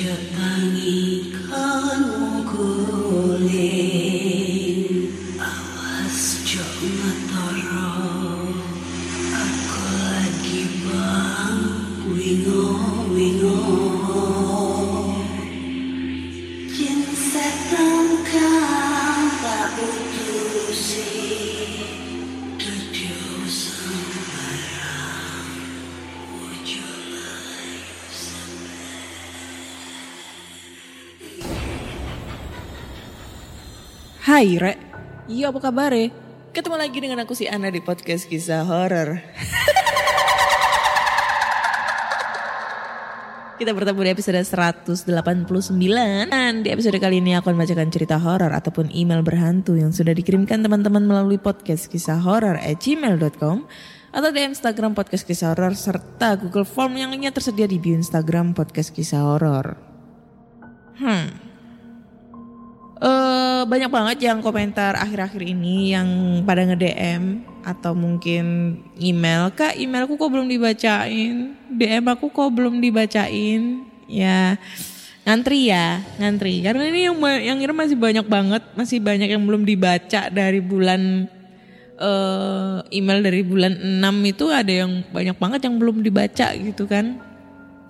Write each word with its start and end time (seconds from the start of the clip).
future. 0.00 0.39
Hai 34.40 34.56
Re, 34.56 34.72
iya 35.28 35.52
apa 35.52 35.60
kabar 35.60 35.92
Ketemu 36.56 36.80
lagi 36.80 36.96
dengan 36.96 37.28
aku 37.28 37.36
si 37.36 37.44
Ana 37.44 37.68
di 37.68 37.84
podcast 37.84 38.24
kisah 38.24 38.64
horor. 38.64 39.20
Kita 43.60 43.76
bertemu 43.76 44.00
di 44.00 44.10
episode 44.16 44.40
189 44.40 45.04
dan 46.32 46.64
di 46.64 46.72
episode 46.72 46.96
kali 46.96 47.20
ini 47.20 47.36
aku 47.36 47.52
akan 47.52 47.60
membacakan 47.60 47.92
cerita 47.92 48.16
horor 48.16 48.56
ataupun 48.56 48.88
email 48.96 49.20
berhantu 49.20 49.76
yang 49.76 49.92
sudah 49.92 50.16
dikirimkan 50.16 50.64
teman-teman 50.64 51.04
melalui 51.04 51.36
podcast 51.36 51.92
kisah 51.92 52.24
horor 52.24 52.56
at 52.64 52.80
gmail.com 52.80 53.68
atau 54.08 54.28
di 54.32 54.40
Instagram 54.40 54.96
podcast 54.96 55.28
kisah 55.28 55.52
horor 55.52 55.76
serta 55.76 56.40
Google 56.40 56.64
Form 56.64 56.96
yang 56.96 57.12
lainnya 57.12 57.36
tersedia 57.36 57.68
di 57.68 57.76
bio 57.76 57.92
Instagram 57.92 58.56
podcast 58.56 58.96
kisah 58.96 59.20
horor. 59.20 59.76
Hmm, 60.96 61.49
eh 63.00 63.62
banyak 63.64 63.88
banget 63.88 64.18
yang 64.28 64.44
komentar 64.44 64.92
akhir-akhir 64.96 65.40
ini 65.40 65.96
yang 65.96 66.08
pada 66.44 66.68
nge-DM 66.68 67.40
atau 67.64 67.96
mungkin 67.96 68.76
email, 69.00 69.48
"Kak, 69.52 69.76
emailku 69.76 70.20
kok 70.20 70.28
belum 70.32 70.48
dibacain? 70.48 71.56
DM 71.68 72.04
aku 72.12 72.28
kok 72.28 72.52
belum 72.52 72.80
dibacain?" 72.80 73.88
Ya, 74.04 74.60
ngantri 75.24 75.72
ya, 75.72 76.02
ngantri. 76.20 76.60
Karena 76.60 76.88
ini 76.88 77.08
yang 77.08 77.16
yang 77.40 77.56
ngirim 77.60 77.76
masih 77.76 77.96
banyak 77.96 78.26
banget, 78.26 78.62
masih 78.76 78.98
banyak 79.00 79.28
yang 79.32 79.44
belum 79.48 79.64
dibaca 79.64 80.28
dari 80.28 80.60
bulan 80.60 81.28
eh 82.00 82.76
email 82.96 83.20
dari 83.20 83.44
bulan 83.44 83.76
6 83.76 84.16
itu 84.24 84.48
ada 84.48 84.72
yang 84.72 85.04
banyak 85.12 85.36
banget 85.36 85.60
yang 85.68 85.76
belum 85.76 86.00
dibaca 86.00 86.48
gitu 86.56 86.88
kan. 86.88 87.29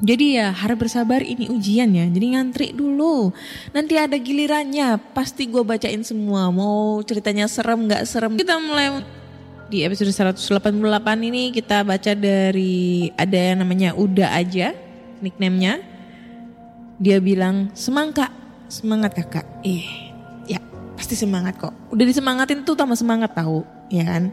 Jadi 0.01 0.41
ya 0.41 0.49
harap 0.49 0.81
bersabar 0.81 1.21
ini 1.21 1.53
ujian 1.53 1.93
ya. 1.93 2.09
Jadi 2.09 2.27
ngantri 2.33 2.67
dulu. 2.73 3.37
Nanti 3.77 4.01
ada 4.01 4.17
gilirannya. 4.17 4.97
Pasti 5.13 5.45
gue 5.45 5.61
bacain 5.61 6.01
semua. 6.01 6.49
Mau 6.49 7.05
ceritanya 7.05 7.45
serem 7.45 7.85
gak 7.85 8.09
serem. 8.09 8.33
Kita 8.41 8.57
mulai 8.57 9.05
di 9.69 9.85
episode 9.85 10.11
188 10.11 10.73
ini 11.31 11.53
kita 11.55 11.85
baca 11.87 12.13
dari 12.17 13.13
ada 13.15 13.39
yang 13.39 13.61
namanya 13.61 13.93
Uda 13.93 14.33
aja. 14.33 14.73
Nicknamenya. 15.21 15.85
Dia 16.97 17.21
bilang 17.21 17.69
semangka. 17.77 18.33
Semangat 18.73 19.13
kakak. 19.13 19.45
Eh 19.69 19.85
ya 20.49 20.65
pasti 20.97 21.13
semangat 21.13 21.61
kok. 21.61 21.77
Udah 21.93 22.05
disemangatin 22.09 22.65
tuh 22.65 22.73
tambah 22.73 22.97
semangat 22.97 23.37
tahu. 23.37 23.69
Ya 23.93 24.09
kan. 24.09 24.33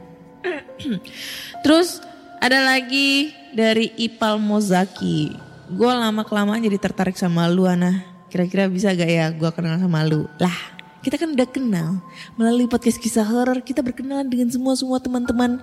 Terus 1.66 2.00
ada 2.40 2.64
lagi 2.64 3.36
dari 3.52 3.92
Ipal 4.00 4.40
Mozaki. 4.40 5.47
Gue 5.68 5.92
lama 5.92 6.24
kelamaan 6.24 6.64
jadi 6.64 6.80
tertarik 6.80 7.20
sama 7.20 7.44
lu 7.52 7.68
Ana. 7.68 8.00
Kira-kira 8.32 8.72
bisa 8.72 8.96
gak 8.96 9.12
ya 9.12 9.28
gue 9.36 9.52
kenal 9.52 9.76
sama 9.76 10.08
lu? 10.08 10.24
Lah 10.40 10.56
kita 11.04 11.20
kan 11.20 11.36
udah 11.36 11.44
kenal. 11.44 12.00
Melalui 12.40 12.72
podcast 12.72 12.96
kisah 12.96 13.28
horor 13.28 13.60
kita 13.60 13.84
berkenalan 13.84 14.32
dengan 14.32 14.48
semua-semua 14.48 15.04
teman-teman 15.04 15.60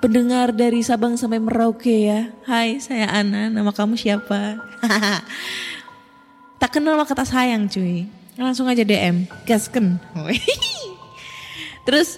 pendengar 0.00 0.48
dari 0.48 0.80
Sabang 0.80 1.20
sampai 1.20 1.44
Merauke 1.44 2.08
ya. 2.08 2.32
Hai 2.48 2.80
saya 2.80 3.04
Ana, 3.12 3.52
nama 3.52 3.68
kamu 3.68 4.00
siapa? 4.00 4.64
tak 6.60 6.80
kenal 6.80 6.96
maka 6.96 7.12
tak 7.12 7.28
sayang 7.28 7.68
cuy. 7.68 8.08
Langsung 8.40 8.64
aja 8.64 8.80
DM, 8.80 9.28
gasken. 9.44 10.00
Terus 11.84 12.16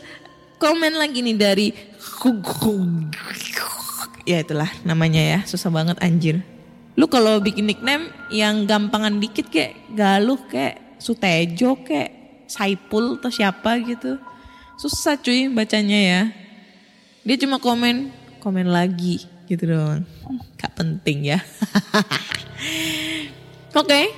komen 0.62 0.94
lagi 0.94 1.26
nih 1.26 1.34
dari 1.34 1.74
ya 4.30 4.42
itulah 4.42 4.70
namanya 4.86 5.22
ya 5.22 5.38
susah 5.42 5.74
banget 5.74 5.98
anjir. 5.98 6.55
Lu 6.96 7.04
kalau 7.12 7.44
bikin 7.44 7.68
nickname 7.68 8.08
yang 8.32 8.64
gampangan 8.64 9.20
dikit 9.20 9.52
kayak 9.52 9.76
Galuh 9.92 10.40
kayak 10.48 10.96
Sutejo 10.96 11.76
kayak 11.84 12.40
Saipul 12.48 13.20
atau 13.20 13.28
siapa 13.28 13.76
gitu. 13.84 14.16
Susah 14.80 15.20
cuy 15.20 15.52
bacanya 15.52 16.00
ya. 16.00 16.22
Dia 17.26 17.36
cuma 17.36 17.60
komen, 17.60 18.08
komen 18.40 18.72
lagi 18.72 19.28
gitu 19.44 19.76
doang. 19.76 20.08
Hmm, 20.24 20.40
Gak 20.56 20.72
penting 20.72 21.36
ya. 21.36 21.38
Oke, 23.76 24.08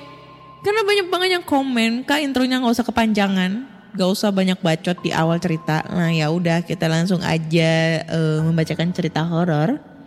karena 0.63 0.81
banyak 0.87 1.07
banget 1.11 1.29
yang 1.39 1.45
komen, 1.45 2.07
kak 2.07 2.23
intronya 2.23 2.63
nggak 2.63 2.79
usah 2.79 2.87
kepanjangan, 2.87 3.67
nggak 3.91 4.09
usah 4.11 4.31
banyak 4.31 4.59
bacot 4.59 4.97
di 5.03 5.11
awal 5.11 5.35
cerita. 5.39 5.83
Nah 5.91 6.11
ya 6.11 6.31
udah 6.31 6.63
kita 6.63 6.87
langsung 6.87 7.19
aja 7.19 8.03
eh, 8.03 8.39
membacakan 8.39 8.95
cerita 8.95 9.23
horor. 9.27 9.98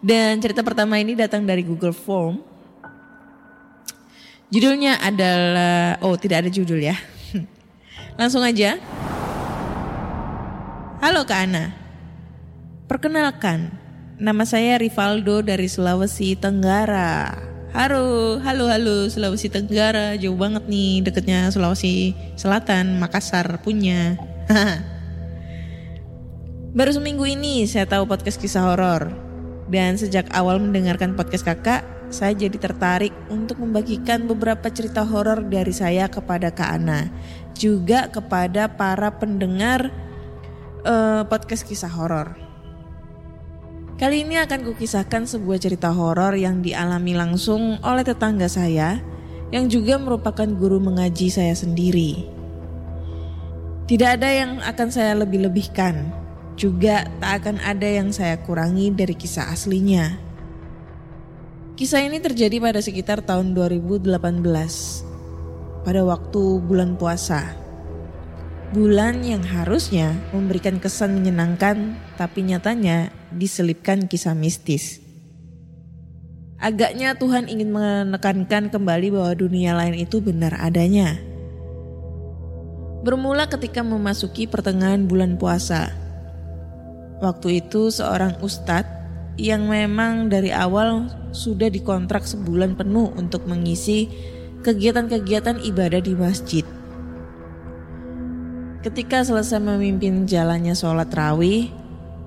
Dan 0.00 0.40
cerita 0.40 0.64
pertama 0.64 0.96
ini 0.96 1.12
datang 1.12 1.44
dari 1.44 1.60
Google 1.60 1.92
Form. 1.92 2.40
Judulnya 4.48 4.96
adalah, 4.96 6.00
oh 6.00 6.16
tidak 6.16 6.48
ada 6.48 6.50
judul 6.50 6.80
ya. 6.80 6.96
Langsung 8.18 8.40
aja. 8.40 8.80
Halo 11.04 11.28
Kak 11.28 11.40
Ana. 11.44 11.76
Perkenalkan, 12.88 13.76
nama 14.16 14.48
saya 14.48 14.80
Rivaldo 14.80 15.44
dari 15.44 15.68
Sulawesi 15.68 16.32
Tenggara. 16.32 17.36
Halo, 17.70 18.40
halo, 18.40 18.66
halo 18.72 19.06
Sulawesi 19.06 19.52
Tenggara, 19.52 20.16
jauh 20.16 20.34
banget 20.34 20.64
nih 20.66 21.04
deketnya 21.04 21.52
Sulawesi 21.52 22.16
Selatan, 22.40 22.98
Makassar 22.98 23.60
punya. 23.60 24.16
Baru 26.76 26.90
seminggu 26.90 27.28
ini 27.28 27.68
saya 27.68 27.84
tahu 27.84 28.08
podcast 28.08 28.40
kisah 28.40 28.64
horor. 28.64 29.29
Dan 29.70 29.94
sejak 29.94 30.26
awal 30.34 30.58
mendengarkan 30.58 31.14
podcast 31.14 31.46
kakak, 31.46 31.86
saya 32.10 32.34
jadi 32.34 32.58
tertarik 32.58 33.14
untuk 33.30 33.62
membagikan 33.62 34.26
beberapa 34.26 34.66
cerita 34.66 35.06
horor 35.06 35.46
dari 35.46 35.70
saya 35.70 36.10
kepada 36.10 36.50
Kak 36.50 36.70
Ana. 36.74 37.06
Juga 37.54 38.10
kepada 38.10 38.66
para 38.66 39.14
pendengar 39.14 39.94
eh, 40.82 41.22
podcast 41.22 41.62
kisah 41.62 41.92
horor. 41.94 42.34
Kali 43.94 44.26
ini 44.26 44.40
akan 44.40 44.64
kukisahkan 44.64 45.28
sebuah 45.28 45.60
cerita 45.60 45.92
horor 45.94 46.34
yang 46.34 46.64
dialami 46.64 47.14
langsung 47.14 47.78
oleh 47.84 48.02
tetangga 48.02 48.48
saya 48.50 48.98
yang 49.54 49.68
juga 49.70 50.00
merupakan 50.00 50.48
guru 50.50 50.82
mengaji 50.82 51.30
saya 51.30 51.54
sendiri. 51.54 52.26
Tidak 53.86 54.08
ada 54.08 54.30
yang 54.30 54.62
akan 54.62 54.88
saya 54.88 55.18
lebih-lebihkan, 55.18 56.19
juga 56.60 57.08
tak 57.24 57.32
akan 57.40 57.56
ada 57.64 57.88
yang 57.88 58.12
saya 58.12 58.36
kurangi 58.44 58.92
dari 58.92 59.16
kisah 59.16 59.48
aslinya. 59.48 60.20
Kisah 61.80 62.04
ini 62.04 62.20
terjadi 62.20 62.60
pada 62.60 62.84
sekitar 62.84 63.24
tahun 63.24 63.56
2018 63.56 64.20
pada 65.80 66.04
waktu 66.04 66.42
bulan 66.60 67.00
puasa. 67.00 67.56
Bulan 68.76 69.24
yang 69.24 69.40
harusnya 69.40 70.12
memberikan 70.36 70.76
kesan 70.76 71.16
menyenangkan 71.16 71.96
tapi 72.20 72.44
nyatanya 72.44 73.08
diselipkan 73.32 74.04
kisah 74.04 74.36
mistis. 74.36 75.00
Agaknya 76.60 77.16
Tuhan 77.16 77.48
ingin 77.48 77.72
menekankan 77.72 78.68
kembali 78.68 79.16
bahwa 79.16 79.32
dunia 79.32 79.72
lain 79.72 79.96
itu 79.96 80.20
benar 80.20 80.60
adanya. 80.60 81.16
Bermula 83.00 83.48
ketika 83.48 83.80
memasuki 83.80 84.44
pertengahan 84.44 85.08
bulan 85.08 85.40
puasa. 85.40 85.99
Waktu 87.20 87.60
itu 87.60 87.92
seorang 87.92 88.40
ustadz 88.40 88.88
yang 89.36 89.68
memang 89.68 90.32
dari 90.32 90.52
awal 90.52 91.08
sudah 91.36 91.68
dikontrak 91.68 92.24
sebulan 92.24 92.76
penuh 92.80 93.12
untuk 93.16 93.44
mengisi 93.44 94.08
kegiatan-kegiatan 94.64 95.60
ibadah 95.64 96.00
di 96.00 96.12
masjid. 96.16 96.64
Ketika 98.80 99.20
selesai 99.20 99.60
memimpin 99.60 100.24
jalannya 100.24 100.72
sholat 100.72 101.12
rawih, 101.12 101.68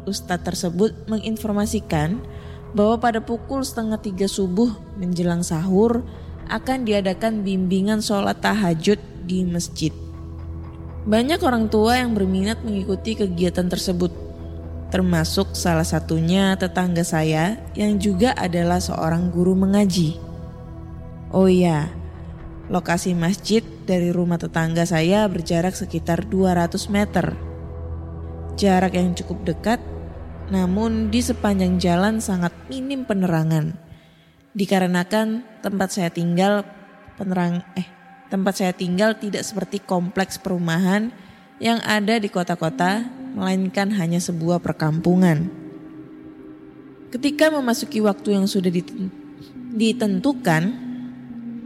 Ustadz 0.05 0.45
tersebut 0.45 0.93
menginformasikan 1.09 2.21
bahwa 2.77 3.01
pada 3.01 3.17
pukul 3.21 3.65
setengah 3.65 3.97
tiga 3.97 4.29
subuh 4.29 4.69
menjelang 5.01 5.41
sahur 5.41 6.05
akan 6.53 6.85
diadakan 6.85 7.41
bimbingan 7.41 8.05
sholat 8.05 8.37
tahajud 8.37 9.01
di 9.25 9.41
masjid. 9.47 9.89
Banyak 11.09 11.41
orang 11.41 11.73
tua 11.73 11.97
yang 11.97 12.13
berminat 12.13 12.61
mengikuti 12.61 13.17
kegiatan 13.17 13.65
tersebut 13.65 14.22
termasuk 14.93 15.57
salah 15.57 15.81
satunya 15.81 16.53
tetangga 16.53 17.01
saya 17.01 17.57
yang 17.73 17.97
juga 17.97 18.37
adalah 18.37 18.77
seorang 18.77 19.33
guru 19.33 19.57
mengaji. 19.57 20.21
Oh 21.33 21.49
iya, 21.49 21.89
lokasi 22.69 23.17
masjid 23.17 23.65
dari 23.89 24.13
rumah 24.13 24.37
tetangga 24.37 24.85
saya 24.85 25.25
berjarak 25.25 25.73
sekitar 25.73 26.29
200 26.29 26.77
meter. 26.93 27.33
Jarak 28.53 28.93
yang 28.93 29.17
cukup 29.17 29.41
dekat, 29.49 29.81
namun 30.53 31.09
di 31.09 31.25
sepanjang 31.25 31.81
jalan 31.81 32.21
sangat 32.21 32.53
minim 32.69 33.01
penerangan. 33.01 33.73
Dikarenakan 34.53 35.41
tempat 35.65 35.89
saya 35.89 36.13
tinggal 36.13 36.69
penerang 37.17 37.65
eh 37.73 37.89
tempat 38.29 38.61
saya 38.61 38.73
tinggal 38.77 39.17
tidak 39.17 39.41
seperti 39.41 39.81
kompleks 39.81 40.37
perumahan 40.37 41.09
yang 41.57 41.81
ada 41.81 42.21
di 42.21 42.29
kota-kota 42.29 43.22
melainkan 43.33 43.89
hanya 43.97 44.21
sebuah 44.21 44.61
perkampungan. 44.61 45.49
Ketika 47.09 47.53
memasuki 47.53 48.01
waktu 48.01 48.37
yang 48.37 48.45
sudah 48.49 48.73
ditentukan, 49.73 50.63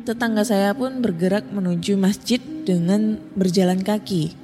tetangga 0.04 0.44
saya 0.44 0.76
pun 0.76 1.00
bergerak 1.00 1.48
menuju 1.52 1.96
masjid 1.96 2.40
dengan 2.40 3.20
berjalan 3.36 3.80
kaki. 3.80 4.36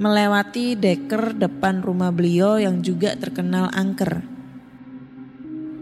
Melewati 0.00 0.74
deker 0.74 1.36
depan 1.36 1.84
rumah 1.84 2.10
beliau 2.10 2.58
yang 2.58 2.82
juga 2.82 3.14
terkenal 3.14 3.70
angker. 3.70 4.24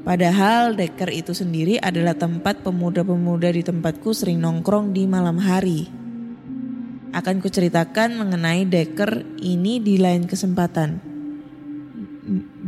Padahal 0.05 0.73
deker 0.73 1.12
itu 1.12 1.37
sendiri 1.37 1.76
adalah 1.76 2.17
tempat 2.17 2.64
pemuda-pemuda 2.64 3.53
di 3.53 3.61
tempatku 3.61 4.17
sering 4.17 4.41
nongkrong 4.41 4.97
di 4.97 5.05
malam 5.05 5.37
hari 5.37 6.08
akan 7.13 7.41
kuceritakan 7.41 8.21
mengenai 8.21 8.69
deker 8.69 9.25
ini 9.41 9.81
di 9.81 9.97
lain 9.97 10.29
kesempatan. 10.29 11.01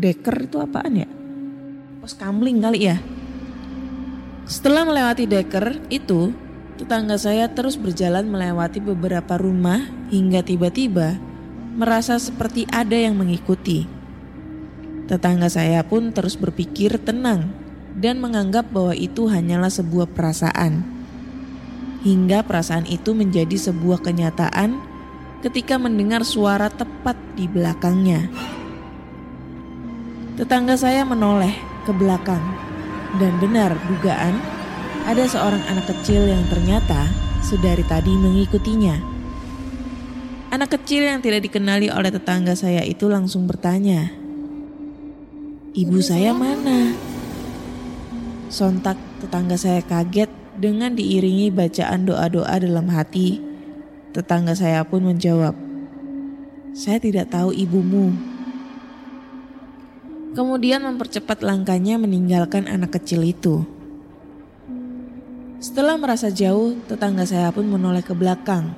Deker 0.00 0.48
itu 0.48 0.56
apaan 0.56 1.04
ya? 1.04 1.08
Pos 2.00 2.16
kamling 2.16 2.64
kali 2.64 2.88
ya? 2.88 2.96
Setelah 4.48 4.88
melewati 4.88 5.28
deker 5.28 5.78
itu, 5.92 6.32
tetangga 6.80 7.20
saya 7.20 7.52
terus 7.52 7.76
berjalan 7.76 8.26
melewati 8.26 8.80
beberapa 8.80 9.36
rumah 9.36 9.84
hingga 10.08 10.40
tiba-tiba 10.40 11.20
merasa 11.76 12.16
seperti 12.16 12.64
ada 12.72 12.96
yang 12.96 13.20
mengikuti. 13.20 13.84
Tetangga 15.06 15.52
saya 15.52 15.84
pun 15.84 16.10
terus 16.16 16.34
berpikir 16.40 16.96
tenang 17.02 17.52
dan 17.98 18.18
menganggap 18.22 18.70
bahwa 18.72 18.96
itu 18.96 19.28
hanyalah 19.28 19.68
sebuah 19.70 20.08
perasaan 20.10 20.99
hingga 22.00 22.40
perasaan 22.44 22.88
itu 22.88 23.12
menjadi 23.12 23.56
sebuah 23.70 24.00
kenyataan 24.00 24.80
ketika 25.44 25.76
mendengar 25.80 26.24
suara 26.24 26.68
tepat 26.68 27.16
di 27.36 27.48
belakangnya. 27.48 28.28
Tetangga 30.36 30.76
saya 30.76 31.04
menoleh 31.04 31.52
ke 31.84 31.92
belakang 31.92 32.40
dan 33.20 33.32
benar 33.40 33.76
dugaan 33.88 34.40
ada 35.04 35.24
seorang 35.24 35.60
anak 35.68 35.88
kecil 35.88 36.28
yang 36.28 36.44
ternyata 36.48 37.08
sedari 37.44 37.84
tadi 37.84 38.12
mengikutinya. 38.12 38.96
Anak 40.50 40.80
kecil 40.80 41.06
yang 41.06 41.22
tidak 41.22 41.46
dikenali 41.46 41.88
oleh 41.92 42.10
tetangga 42.10 42.58
saya 42.58 42.82
itu 42.82 43.06
langsung 43.06 43.46
bertanya, 43.46 44.10
"Ibu 45.76 45.98
saya 46.02 46.34
mana?" 46.34 46.96
Sontak 48.50 48.98
tetangga 49.22 49.54
saya 49.54 49.78
kaget 49.78 50.39
dengan 50.60 50.92
diiringi 50.92 51.48
bacaan 51.48 52.04
doa-doa 52.04 52.60
dalam 52.60 52.92
hati, 52.92 53.40
tetangga 54.12 54.52
saya 54.52 54.84
pun 54.84 55.08
menjawab, 55.08 55.56
"Saya 56.76 57.00
tidak 57.00 57.32
tahu 57.32 57.56
ibumu." 57.56 58.12
Kemudian 60.36 60.84
mempercepat 60.84 61.40
langkahnya 61.40 61.96
meninggalkan 61.96 62.68
anak 62.68 63.00
kecil 63.00 63.24
itu. 63.24 63.64
Setelah 65.58 65.96
merasa 65.96 66.28
jauh, 66.30 66.76
tetangga 66.86 67.24
saya 67.24 67.50
pun 67.50 67.66
menoleh 67.66 68.04
ke 68.04 68.12
belakang. 68.12 68.76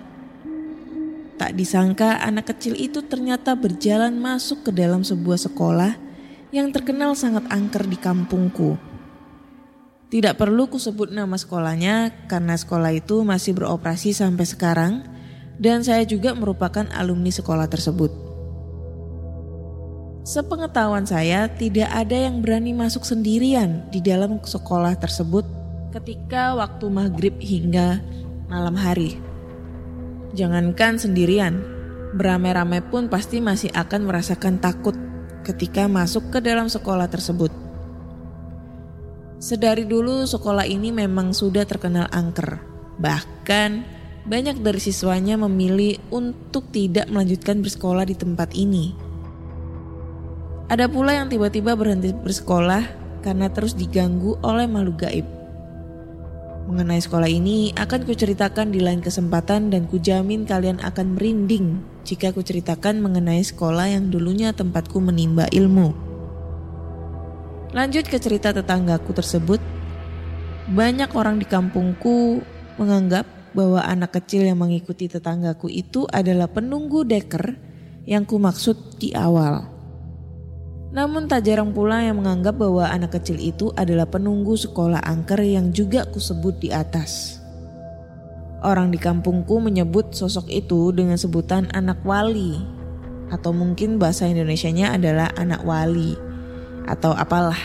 Tak 1.36 1.58
disangka 1.58 2.22
anak 2.22 2.54
kecil 2.54 2.78
itu 2.78 3.02
ternyata 3.02 3.58
berjalan 3.58 4.14
masuk 4.14 4.66
ke 4.66 4.70
dalam 4.70 5.02
sebuah 5.02 5.50
sekolah 5.50 5.92
yang 6.54 6.70
terkenal 6.70 7.18
sangat 7.18 7.42
angker 7.50 7.84
di 7.84 7.98
kampungku. 7.98 8.91
Tidak 10.12 10.36
perlu 10.36 10.68
kusebut 10.68 11.08
nama 11.08 11.40
sekolahnya 11.40 12.28
karena 12.28 12.52
sekolah 12.52 12.92
itu 12.92 13.24
masih 13.24 13.56
beroperasi 13.56 14.12
sampai 14.12 14.44
sekarang 14.44 14.92
dan 15.56 15.80
saya 15.80 16.04
juga 16.04 16.36
merupakan 16.36 16.84
alumni 16.92 17.32
sekolah 17.32 17.64
tersebut. 17.64 18.12
Sepengetahuan 20.28 21.08
saya 21.08 21.48
tidak 21.48 21.88
ada 21.88 22.28
yang 22.28 22.44
berani 22.44 22.76
masuk 22.76 23.08
sendirian 23.08 23.88
di 23.88 24.04
dalam 24.04 24.36
sekolah 24.36 25.00
tersebut 25.00 25.48
ketika 25.96 26.60
waktu 26.60 26.92
maghrib 26.92 27.40
hingga 27.40 28.04
malam 28.52 28.76
hari. 28.76 29.16
Jangankan 30.36 31.00
sendirian, 31.00 31.64
beramai-ramai 32.20 32.84
pun 32.84 33.08
pasti 33.08 33.40
masih 33.40 33.72
akan 33.72 34.04
merasakan 34.04 34.60
takut 34.60 34.92
ketika 35.40 35.88
masuk 35.88 36.28
ke 36.28 36.44
dalam 36.44 36.68
sekolah 36.68 37.08
tersebut. 37.08 37.61
Sedari 39.42 39.82
dulu 39.82 40.22
sekolah 40.22 40.62
ini 40.70 40.94
memang 40.94 41.34
sudah 41.34 41.66
terkenal 41.66 42.06
angker. 42.14 42.62
Bahkan 43.02 43.70
banyak 44.22 44.62
dari 44.62 44.78
siswanya 44.78 45.34
memilih 45.34 45.98
untuk 46.14 46.70
tidak 46.70 47.10
melanjutkan 47.10 47.58
bersekolah 47.58 48.06
di 48.06 48.14
tempat 48.14 48.54
ini. 48.54 48.94
Ada 50.70 50.86
pula 50.86 51.18
yang 51.18 51.26
tiba-tiba 51.26 51.74
berhenti 51.74 52.14
bersekolah 52.14 52.86
karena 53.26 53.50
terus 53.50 53.74
diganggu 53.74 54.38
oleh 54.46 54.70
makhluk 54.70 55.10
gaib. 55.10 55.26
Mengenai 56.70 57.02
sekolah 57.02 57.26
ini 57.26 57.74
akan 57.74 58.06
kuceritakan 58.06 58.70
di 58.70 58.78
lain 58.78 59.02
kesempatan 59.02 59.74
dan 59.74 59.90
kujamin 59.90 60.46
kalian 60.46 60.78
akan 60.78 61.18
merinding 61.18 61.82
jika 62.06 62.30
kuceritakan 62.30 63.02
mengenai 63.02 63.42
sekolah 63.42 63.90
yang 63.90 64.06
dulunya 64.06 64.54
tempatku 64.54 65.02
menimba 65.02 65.50
ilmu. 65.50 66.11
Lanjut 67.72 68.04
ke 68.04 68.20
cerita 68.20 68.52
tetanggaku 68.52 69.16
tersebut. 69.16 69.56
Banyak 70.68 71.16
orang 71.16 71.40
di 71.40 71.48
kampungku 71.48 72.44
menganggap 72.76 73.24
bahwa 73.56 73.80
anak 73.80 74.20
kecil 74.20 74.44
yang 74.44 74.60
mengikuti 74.60 75.08
tetanggaku 75.08 75.72
itu 75.72 76.04
adalah 76.12 76.52
penunggu 76.52 77.00
deker 77.08 77.56
yang 78.04 78.28
ku 78.28 78.36
maksud 78.36 79.00
di 79.00 79.16
awal. 79.16 79.64
Namun 80.92 81.24
tak 81.24 81.48
jarang 81.48 81.72
pula 81.72 82.04
yang 82.04 82.20
menganggap 82.20 82.60
bahwa 82.60 82.84
anak 82.84 83.16
kecil 83.16 83.40
itu 83.40 83.72
adalah 83.72 84.04
penunggu 84.04 84.52
sekolah 84.52 85.00
angker 85.00 85.40
yang 85.40 85.72
juga 85.72 86.04
kusebut 86.04 86.60
di 86.60 86.68
atas. 86.68 87.40
Orang 88.60 88.92
di 88.92 89.00
kampungku 89.00 89.64
menyebut 89.64 90.12
sosok 90.12 90.52
itu 90.52 90.92
dengan 90.92 91.16
sebutan 91.16 91.72
anak 91.72 92.04
wali 92.04 92.60
atau 93.32 93.56
mungkin 93.56 93.96
bahasa 93.96 94.28
Indonesianya 94.28 94.92
adalah 94.92 95.32
anak 95.40 95.64
wali 95.64 96.31
atau 96.86 97.14
apalah. 97.14 97.58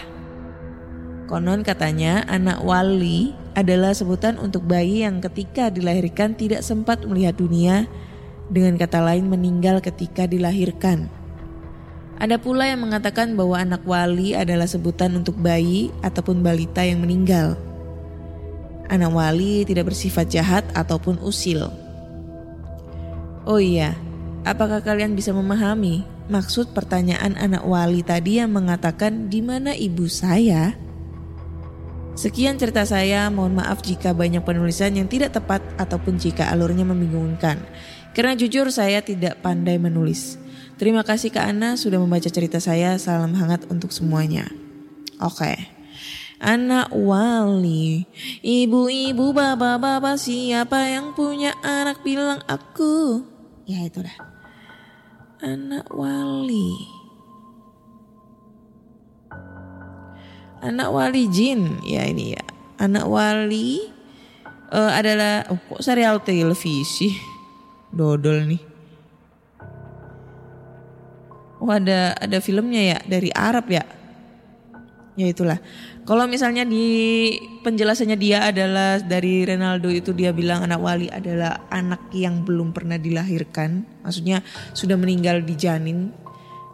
Konon 1.27 1.59
katanya 1.65 2.23
anak 2.31 2.63
wali 2.63 3.35
adalah 3.57 3.91
sebutan 3.91 4.39
untuk 4.39 4.63
bayi 4.63 5.03
yang 5.03 5.19
ketika 5.19 5.67
dilahirkan 5.67 6.37
tidak 6.39 6.63
sempat 6.63 7.03
melihat 7.03 7.35
dunia, 7.35 7.83
dengan 8.47 8.79
kata 8.79 9.03
lain 9.03 9.27
meninggal 9.27 9.83
ketika 9.83 10.23
dilahirkan. 10.23 11.11
Ada 12.17 12.41
pula 12.41 12.65
yang 12.65 12.81
mengatakan 12.81 13.37
bahwa 13.37 13.59
anak 13.59 13.85
wali 13.85 14.33
adalah 14.33 14.65
sebutan 14.65 15.13
untuk 15.19 15.37
bayi 15.37 15.93
ataupun 16.01 16.41
balita 16.41 16.81
yang 16.81 17.03
meninggal. 17.03 17.53
Anak 18.87 19.11
wali 19.13 19.67
tidak 19.67 19.91
bersifat 19.91 20.31
jahat 20.31 20.63
ataupun 20.73 21.19
usil. 21.21 21.69
Oh 23.45 23.59
iya, 23.61 23.93
apakah 24.47 24.81
kalian 24.81 25.13
bisa 25.13 25.35
memahami 25.35 26.07
maksud 26.27 26.71
pertanyaan 26.75 27.35
anak 27.35 27.63
wali 27.63 28.03
tadi 28.03 28.39
yang 28.39 28.53
mengatakan 28.53 29.27
di 29.31 29.39
mana 29.43 29.75
ibu 29.75 30.07
saya? 30.07 30.75
Sekian 32.17 32.57
cerita 32.57 32.81
saya, 32.81 33.29
mohon 33.29 33.61
maaf 33.61 33.85
jika 33.85 34.09
banyak 34.09 34.41
penulisan 34.41 34.97
yang 34.97 35.05
tidak 35.05 35.37
tepat 35.37 35.61
ataupun 35.77 36.17
jika 36.17 36.49
alurnya 36.49 36.81
membingungkan. 36.81 37.61
Karena 38.17 38.33
jujur 38.33 38.73
saya 38.73 39.05
tidak 39.05 39.45
pandai 39.45 39.77
menulis. 39.77 40.41
Terima 40.81 41.05
kasih 41.05 41.29
Kak 41.29 41.45
Ana 41.53 41.77
sudah 41.77 42.01
membaca 42.01 42.25
cerita 42.25 42.57
saya. 42.57 42.97
Salam 42.97 43.37
hangat 43.37 43.69
untuk 43.69 43.93
semuanya. 43.93 44.49
Oke. 45.21 45.77
Anak 46.37 46.93
wali, 46.93 48.05
ibu-ibu, 48.45 49.33
bapak-bapak, 49.33 50.21
siapa 50.21 50.85
yang 50.85 51.17
punya 51.17 51.53
anak 51.65 52.05
bilang 52.05 52.45
aku. 52.45 53.25
Ya 53.65 53.81
itu 53.85 54.05
dah. 54.05 54.36
Anak 55.37 55.93
wali. 55.93 56.73
Anak 60.65 60.89
wali 60.89 61.29
jin, 61.29 61.77
ya 61.85 62.01
ini 62.09 62.33
ya. 62.33 62.43
Anak 62.81 63.05
wali 63.05 63.85
eh, 64.73 64.91
adalah, 64.97 65.45
oh, 65.53 65.61
kok 65.61 65.85
serial 65.85 66.25
televisi? 66.25 67.13
Dodol 67.93 68.49
nih. 68.49 68.63
Oh 71.57 71.73
ada 71.73 72.13
ada 72.17 72.37
filmnya 72.37 72.97
ya 72.97 72.99
dari 73.05 73.29
Arab 73.33 73.69
ya. 73.69 73.85
Ya 75.17 75.25
itulah. 75.29 75.57
Kalau 76.07 76.23
misalnya 76.23 76.63
di 76.63 77.35
penjelasannya 77.67 78.15
dia 78.15 78.47
adalah 78.47 78.95
dari 79.03 79.43
Ronaldo 79.43 79.91
itu 79.91 80.15
dia 80.15 80.31
bilang 80.31 80.63
anak 80.63 80.79
wali 80.79 81.11
adalah 81.11 81.67
anak 81.67 82.07
yang 82.15 82.47
belum 82.47 82.71
pernah 82.71 82.95
dilahirkan. 82.95 83.83
Maksudnya 84.07 84.39
sudah 84.71 84.95
meninggal 84.95 85.43
di 85.43 85.59
janin 85.59 86.15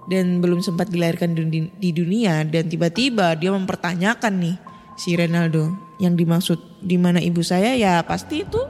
dan 0.06 0.38
belum 0.38 0.62
sempat 0.62 0.94
dilahirkan 0.94 1.34
di, 1.50 1.90
dunia 1.90 2.46
dan 2.46 2.70
tiba-tiba 2.70 3.34
dia 3.34 3.50
mempertanyakan 3.50 4.34
nih 4.38 4.56
si 5.02 5.18
Ronaldo 5.18 5.74
yang 5.98 6.14
dimaksud 6.14 6.86
di 6.86 7.02
mana 7.02 7.18
ibu 7.18 7.42
saya 7.42 7.74
ya 7.74 8.06
pasti 8.06 8.46
itu 8.46 8.62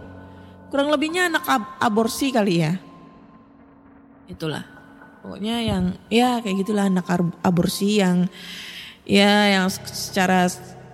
kurang 0.72 0.96
lebihnya 0.96 1.28
anak 1.28 1.44
ab- 1.44 1.76
aborsi 1.84 2.32
kali 2.32 2.64
ya. 2.64 2.80
Itulah. 4.32 4.64
Pokoknya 5.20 5.60
yang 5.60 6.00
ya 6.08 6.40
kayak 6.40 6.64
gitulah 6.64 6.88
anak 6.88 7.04
aborsi 7.44 8.00
yang 8.00 8.32
ya 9.04 9.52
yang 9.60 9.68
secara 9.70 10.48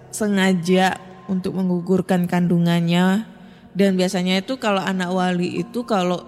sengaja 0.09 0.97
untuk 1.29 1.57
menggugurkan 1.57 2.25
kandungannya. 2.25 3.25
Dan 3.73 3.95
biasanya 3.95 4.41
itu 4.41 4.57
kalau 4.57 4.81
anak 4.81 5.13
wali 5.13 5.61
itu 5.61 5.85
kalau 5.85 6.25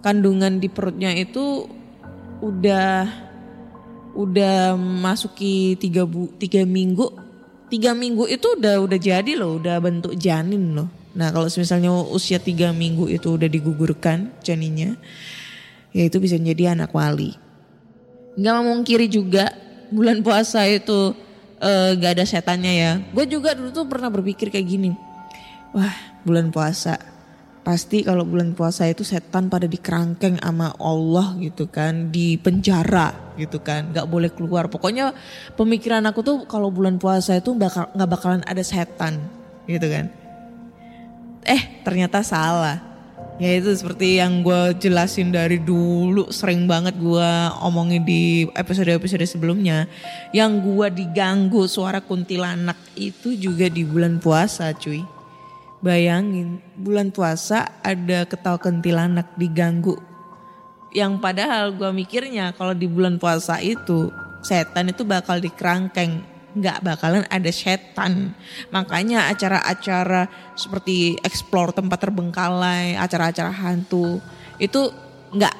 kandungan 0.00 0.58
di 0.58 0.72
perutnya 0.72 1.12
itu 1.14 1.68
udah 2.42 3.06
udah 4.12 4.74
masuki 4.76 5.76
tiga 5.78 6.08
bu 6.08 6.32
tiga 6.40 6.64
minggu. 6.64 7.12
Tiga 7.72 7.96
minggu 7.96 8.28
itu 8.28 8.56
udah 8.60 8.84
udah 8.84 8.98
jadi 9.00 9.32
loh 9.36 9.56
udah 9.56 9.80
bentuk 9.80 10.12
janin 10.16 10.76
loh. 10.76 10.88
Nah 11.12 11.32
kalau 11.32 11.48
misalnya 11.48 11.92
usia 11.92 12.40
tiga 12.40 12.72
minggu 12.72 13.08
itu 13.08 13.36
udah 13.36 13.48
digugurkan 13.48 14.32
janinnya 14.44 14.96
ya 15.92 16.08
itu 16.08 16.16
bisa 16.18 16.40
jadi 16.40 16.72
anak 16.72 16.92
wali. 16.92 17.36
Nggak 18.36 18.54
memungkiri 18.64 19.06
juga 19.12 19.52
bulan 19.92 20.24
puasa 20.24 20.64
itu 20.66 21.12
eh, 21.60 21.90
nggak 21.94 22.12
ada 22.18 22.24
setannya 22.24 22.72
ya. 22.72 22.92
Gue 23.12 23.28
juga 23.28 23.52
dulu 23.52 23.70
tuh 23.70 23.86
pernah 23.86 24.08
berpikir 24.08 24.48
kayak 24.48 24.66
gini. 24.66 24.90
Wah 25.76 25.94
bulan 26.24 26.48
puasa. 26.50 26.98
Pasti 27.62 28.02
kalau 28.02 28.26
bulan 28.26 28.58
puasa 28.58 28.90
itu 28.90 29.06
setan 29.06 29.46
pada 29.46 29.70
dikerangkeng 29.70 30.42
sama 30.42 30.74
Allah 30.82 31.38
gitu 31.38 31.70
kan. 31.70 32.10
Di 32.10 32.34
penjara 32.40 33.36
gitu 33.38 33.62
kan. 33.62 33.94
Nggak 33.94 34.08
boleh 34.10 34.30
keluar. 34.34 34.66
Pokoknya 34.66 35.14
pemikiran 35.54 36.02
aku 36.10 36.20
tuh 36.26 36.36
kalau 36.50 36.74
bulan 36.74 36.98
puasa 36.98 37.38
itu 37.38 37.54
bakal 37.54 37.86
nggak 37.94 38.10
bakalan 38.10 38.42
ada 38.48 38.64
setan 38.66 39.22
gitu 39.70 39.86
kan. 39.86 40.10
Eh 41.46 41.82
ternyata 41.86 42.26
salah 42.26 42.91
ya 43.42 43.58
itu 43.58 43.74
seperti 43.74 44.22
yang 44.22 44.46
gue 44.46 44.78
jelasin 44.78 45.34
dari 45.34 45.58
dulu 45.58 46.30
sering 46.30 46.70
banget 46.70 46.94
gue 46.94 47.30
omongin 47.58 48.06
di 48.06 48.46
episode-episode 48.54 49.26
sebelumnya. 49.26 49.90
Yang 50.30 50.62
gue 50.62 50.86
diganggu 51.02 51.66
suara 51.66 51.98
kuntilanak 51.98 52.78
itu 52.94 53.34
juga 53.34 53.66
di 53.66 53.82
bulan 53.82 54.22
puasa 54.22 54.70
cuy. 54.70 55.02
Bayangin 55.82 56.62
bulan 56.78 57.10
puasa 57.10 57.82
ada 57.82 58.22
ketawa 58.30 58.62
kuntilanak 58.62 59.34
diganggu. 59.34 59.98
Yang 60.94 61.18
padahal 61.18 61.74
gue 61.74 61.90
mikirnya 61.90 62.54
kalau 62.54 62.78
di 62.78 62.86
bulan 62.86 63.18
puasa 63.18 63.58
itu 63.58 64.14
setan 64.46 64.94
itu 64.94 65.02
bakal 65.02 65.42
dikerangkeng 65.42 66.31
nggak 66.52 66.84
bakalan 66.84 67.24
ada 67.28 67.50
setan. 67.52 68.36
Makanya 68.68 69.32
acara-acara 69.32 70.28
seperti 70.56 71.16
explore 71.24 71.72
tempat 71.72 71.98
terbengkalai 72.08 72.96
acara-acara 72.96 73.52
hantu 73.52 74.20
itu 74.60 74.92
nggak 75.32 75.54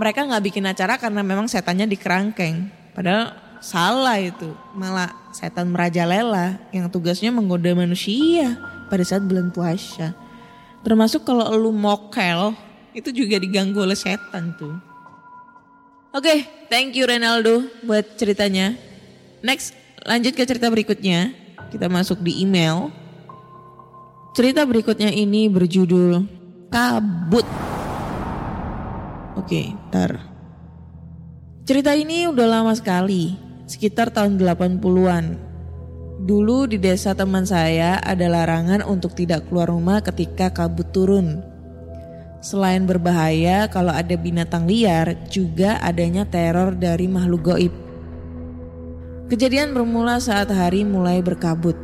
mereka 0.00 0.24
nggak 0.24 0.44
bikin 0.48 0.64
acara 0.64 0.96
karena 0.96 1.20
memang 1.20 1.44
setannya 1.44 1.84
dikerangkeng. 1.84 2.72
Padahal 2.96 3.36
salah 3.60 4.16
itu 4.16 4.56
malah 4.72 5.12
setan 5.30 5.68
merajalela 5.68 6.56
yang 6.72 6.88
tugasnya 6.88 7.28
menggoda 7.28 7.76
manusia 7.76 8.56
pada 8.88 9.04
saat 9.04 9.22
bulan 9.22 9.52
puasa. 9.52 10.16
Termasuk 10.80 11.28
kalau 11.28 11.52
lu 11.52 11.70
mokel 11.70 12.56
itu 12.96 13.12
juga 13.12 13.36
diganggu 13.36 13.76
oleh 13.84 13.94
setan 13.94 14.56
tuh. 14.56 14.74
Oke, 16.10 16.42
thank 16.66 16.96
you 16.96 17.06
Renaldo 17.06 17.68
buat 17.86 18.18
ceritanya. 18.18 18.74
Next, 19.46 19.76
lanjut 20.10 20.34
ke 20.34 20.42
cerita 20.42 20.66
berikutnya. 20.66 21.30
Kita 21.70 21.86
masuk 21.86 22.18
di 22.26 22.42
email. 22.42 22.90
Cerita 24.34 24.66
berikutnya 24.66 25.14
ini 25.14 25.46
berjudul 25.46 26.40
Kabut. 26.70 27.46
Oke, 29.34 29.74
ntar. 29.90 30.22
Cerita 31.66 31.94
ini 31.98 32.30
udah 32.30 32.46
lama 32.46 32.70
sekali, 32.74 33.34
sekitar 33.66 34.14
tahun 34.14 34.38
80-an. 34.38 35.34
Dulu 36.26 36.70
di 36.70 36.78
desa 36.78 37.10
teman 37.10 37.42
saya 37.42 37.98
ada 37.98 38.26
larangan 38.30 38.86
untuk 38.86 39.18
tidak 39.18 39.50
keluar 39.50 39.66
rumah 39.66 39.98
ketika 39.98 40.46
kabut 40.54 40.94
turun. 40.94 41.42
Selain 42.38 42.86
berbahaya 42.86 43.66
kalau 43.66 43.90
ada 43.90 44.14
binatang 44.14 44.70
liar, 44.70 45.26
juga 45.26 45.82
adanya 45.82 46.22
teror 46.22 46.78
dari 46.78 47.10
makhluk 47.10 47.50
goib. 47.50 47.89
Kejadian 49.30 49.70
bermula 49.78 50.18
saat 50.18 50.50
hari 50.50 50.82
mulai 50.82 51.22
berkabut. 51.22 51.78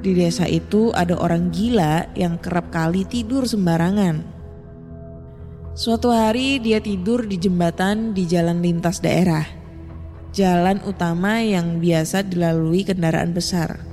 Di 0.00 0.16
desa 0.16 0.48
itu 0.48 0.88
ada 0.96 1.12
orang 1.20 1.52
gila 1.52 2.08
yang 2.16 2.40
kerap 2.40 2.72
kali 2.72 3.04
tidur 3.04 3.44
sembarangan. 3.44 4.24
Suatu 5.76 6.08
hari 6.08 6.56
dia 6.56 6.80
tidur 6.80 7.28
di 7.28 7.36
jembatan 7.36 8.16
di 8.16 8.24
jalan 8.24 8.64
lintas 8.64 9.04
daerah. 9.04 9.44
Jalan 10.32 10.80
utama 10.88 11.44
yang 11.44 11.84
biasa 11.84 12.24
dilalui 12.24 12.88
kendaraan 12.88 13.36
besar. 13.36 13.84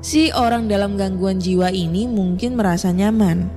Si 0.00 0.32
orang 0.32 0.64
dalam 0.64 0.96
gangguan 0.96 1.44
jiwa 1.44 1.68
ini 1.68 2.08
mungkin 2.08 2.56
merasa 2.56 2.88
nyaman 2.88 3.52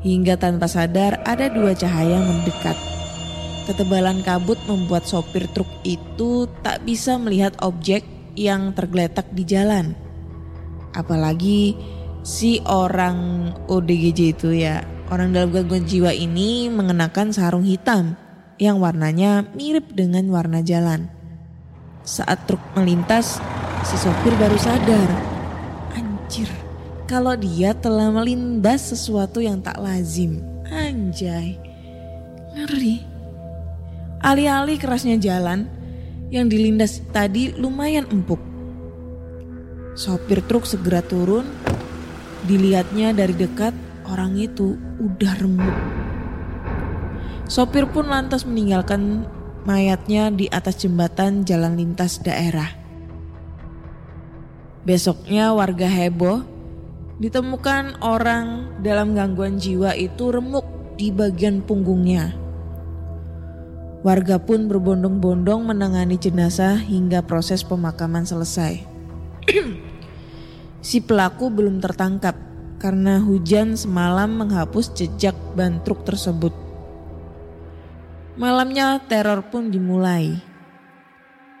hingga 0.00 0.40
tanpa 0.40 0.64
sadar 0.64 1.20
ada 1.28 1.52
dua 1.52 1.76
cahaya 1.76 2.24
mendekat. 2.24 2.97
Ketebalan 3.68 4.24
kabut 4.24 4.56
membuat 4.64 5.04
sopir 5.04 5.44
truk 5.52 5.68
itu 5.84 6.48
tak 6.64 6.88
bisa 6.88 7.20
melihat 7.20 7.52
objek 7.60 8.00
yang 8.32 8.72
tergeletak 8.72 9.28
di 9.36 9.44
jalan. 9.44 9.92
Apalagi 10.96 11.76
si 12.24 12.64
orang 12.64 13.52
ODGJ 13.68 14.20
itu 14.32 14.56
ya, 14.56 14.80
orang 15.12 15.36
dalam 15.36 15.52
gangguan 15.52 15.84
jiwa 15.84 16.16
ini 16.16 16.72
mengenakan 16.72 17.28
sarung 17.28 17.68
hitam 17.68 18.16
yang 18.56 18.80
warnanya 18.80 19.44
mirip 19.52 19.92
dengan 19.92 20.32
warna 20.32 20.64
jalan. 20.64 21.12
Saat 22.08 22.48
truk 22.48 22.64
melintas, 22.72 23.36
si 23.84 24.00
sopir 24.00 24.32
baru 24.40 24.56
sadar. 24.56 25.12
Anjir, 25.92 26.48
kalau 27.04 27.36
dia 27.36 27.76
telah 27.76 28.08
melindas 28.08 28.96
sesuatu 28.96 29.44
yang 29.44 29.60
tak 29.60 29.76
lazim. 29.76 30.40
Anjay, 30.72 31.60
ngeri. 32.56 33.17
Alih-alih 34.18 34.82
kerasnya 34.82 35.14
jalan, 35.18 35.70
yang 36.28 36.50
dilindas 36.50 37.00
tadi 37.14 37.54
lumayan 37.54 38.04
empuk. 38.10 38.40
Sopir 39.94 40.42
truk 40.46 40.66
segera 40.66 41.02
turun, 41.02 41.46
dilihatnya 42.46 43.14
dari 43.14 43.34
dekat 43.34 43.74
orang 44.06 44.34
itu 44.38 44.74
udah 44.98 45.32
remuk. 45.38 45.76
Sopir 47.48 47.88
pun 47.88 48.12
lantas 48.12 48.44
meninggalkan 48.44 49.24
mayatnya 49.64 50.28
di 50.28 50.46
atas 50.52 50.84
jembatan 50.84 51.48
jalan 51.48 51.80
lintas 51.80 52.20
daerah. 52.20 52.68
Besoknya 54.84 55.52
warga 55.52 55.88
heboh 55.88 56.44
ditemukan 57.18 58.00
orang 58.04 58.78
dalam 58.80 59.12
gangguan 59.12 59.58
jiwa 59.58 59.92
itu 59.96 60.30
remuk 60.32 60.64
di 60.96 61.10
bagian 61.10 61.64
punggungnya. 61.64 62.47
Warga 64.08 64.40
pun 64.40 64.72
berbondong-bondong 64.72 65.68
menangani 65.68 66.16
jenazah 66.16 66.80
hingga 66.80 67.20
proses 67.20 67.60
pemakaman 67.60 68.24
selesai. 68.24 68.80
si 70.88 71.04
pelaku 71.04 71.52
belum 71.52 71.84
tertangkap 71.84 72.32
karena 72.80 73.20
hujan 73.20 73.76
semalam 73.76 74.32
menghapus 74.32 74.96
jejak 74.96 75.36
ban 75.52 75.84
truk 75.84 76.08
tersebut. 76.08 76.56
Malamnya 78.40 78.96
teror 79.04 79.44
pun 79.44 79.68
dimulai. 79.68 80.40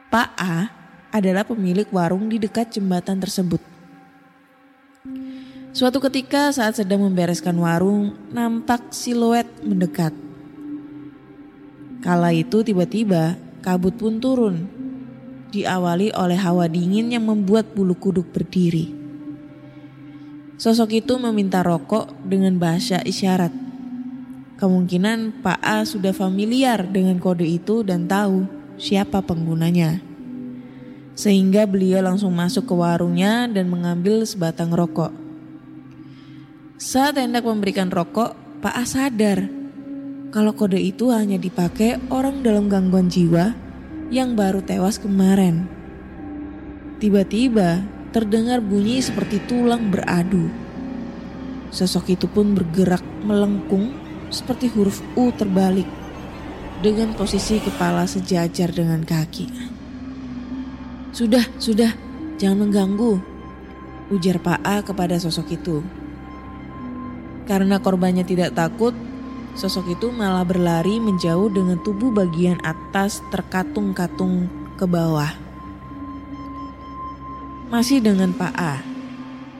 Pak 0.08 0.30
A 0.40 0.72
adalah 1.12 1.44
pemilik 1.44 1.92
warung 1.92 2.32
di 2.32 2.40
dekat 2.40 2.72
jembatan 2.72 3.20
tersebut. 3.20 3.60
Suatu 5.76 6.00
ketika 6.00 6.48
saat 6.48 6.80
sedang 6.80 7.04
membereskan 7.04 7.60
warung, 7.60 8.16
nampak 8.32 8.88
siluet 8.88 9.44
mendekat. 9.60 10.27
Kala 11.98 12.30
itu 12.30 12.62
tiba-tiba 12.62 13.34
kabut 13.58 13.98
pun 13.98 14.22
turun, 14.22 14.70
diawali 15.50 16.14
oleh 16.14 16.38
hawa 16.38 16.70
dingin 16.70 17.10
yang 17.10 17.26
membuat 17.26 17.74
bulu 17.74 17.98
kuduk 17.98 18.30
berdiri. 18.30 18.94
Sosok 20.58 21.02
itu 21.02 21.18
meminta 21.18 21.62
rokok 21.62 22.10
dengan 22.22 22.58
bahasa 22.58 23.02
isyarat. 23.02 23.50
Kemungkinan 24.58 25.42
Pak 25.42 25.58
A 25.62 25.86
sudah 25.86 26.10
familiar 26.10 26.82
dengan 26.86 27.22
kode 27.22 27.46
itu 27.46 27.86
dan 27.86 28.10
tahu 28.10 28.46
siapa 28.74 29.22
penggunanya. 29.22 30.02
Sehingga 31.18 31.66
beliau 31.66 32.02
langsung 32.02 32.30
masuk 32.34 32.66
ke 32.70 32.74
warungnya 32.74 33.46
dan 33.50 33.70
mengambil 33.70 34.26
sebatang 34.26 34.70
rokok. 34.74 35.10
Saat 36.78 37.18
hendak 37.18 37.42
memberikan 37.42 37.90
rokok, 37.90 38.34
Pak 38.62 38.74
A 38.74 38.86
sadar 38.86 39.57
kalau 40.28 40.52
kode 40.52 40.76
itu 40.76 41.08
hanya 41.08 41.40
dipakai 41.40 41.96
orang 42.12 42.44
dalam 42.44 42.68
gangguan 42.68 43.08
jiwa 43.08 43.56
yang 44.12 44.36
baru 44.36 44.60
tewas 44.60 45.00
kemarin. 45.00 45.64
Tiba-tiba 47.00 47.80
terdengar 48.12 48.60
bunyi 48.60 49.00
seperti 49.00 49.40
tulang 49.48 49.88
beradu. 49.88 50.52
Sosok 51.72 52.12
itu 52.12 52.26
pun 52.28 52.52
bergerak 52.52 53.04
melengkung 53.24 53.92
seperti 54.28 54.68
huruf 54.72 55.00
U 55.16 55.32
terbalik 55.32 55.88
dengan 56.84 57.16
posisi 57.16 57.60
kepala 57.60 58.04
sejajar 58.04 58.72
dengan 58.72 59.04
kaki. 59.04 59.48
Sudah, 61.12 61.44
sudah, 61.56 61.92
jangan 62.36 62.68
mengganggu, 62.68 63.16
ujar 64.12 64.38
Pak 64.44 64.60
A 64.60 64.76
kepada 64.84 65.16
sosok 65.16 65.56
itu. 65.56 65.80
Karena 67.48 67.80
korbannya 67.80 68.28
tidak 68.28 68.52
takut, 68.52 68.92
sosok 69.58 69.98
itu 69.98 70.14
malah 70.14 70.46
berlari 70.46 71.02
menjauh 71.02 71.50
dengan 71.50 71.82
tubuh 71.82 72.14
bagian 72.14 72.62
atas 72.62 73.18
terkatung-katung 73.34 74.46
ke 74.78 74.86
bawah. 74.86 75.34
Masih 77.68 77.98
dengan 77.98 78.30
Pak 78.30 78.54
A, 78.54 78.80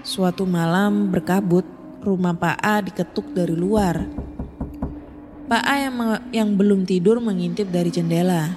suatu 0.07 0.47
malam 0.47 1.11
berkabut, 1.11 1.67
rumah 2.07 2.33
Pak 2.33 2.57
A 2.63 2.79
diketuk 2.79 3.35
dari 3.35 3.53
luar 3.59 4.07
Pak 5.49 5.65
A 5.65 5.81
yang, 5.81 5.97
yang 6.29 6.49
belum 6.61 6.85
tidur 6.85 7.25
mengintip 7.25 7.73
dari 7.73 7.89
jendela. 7.89 8.53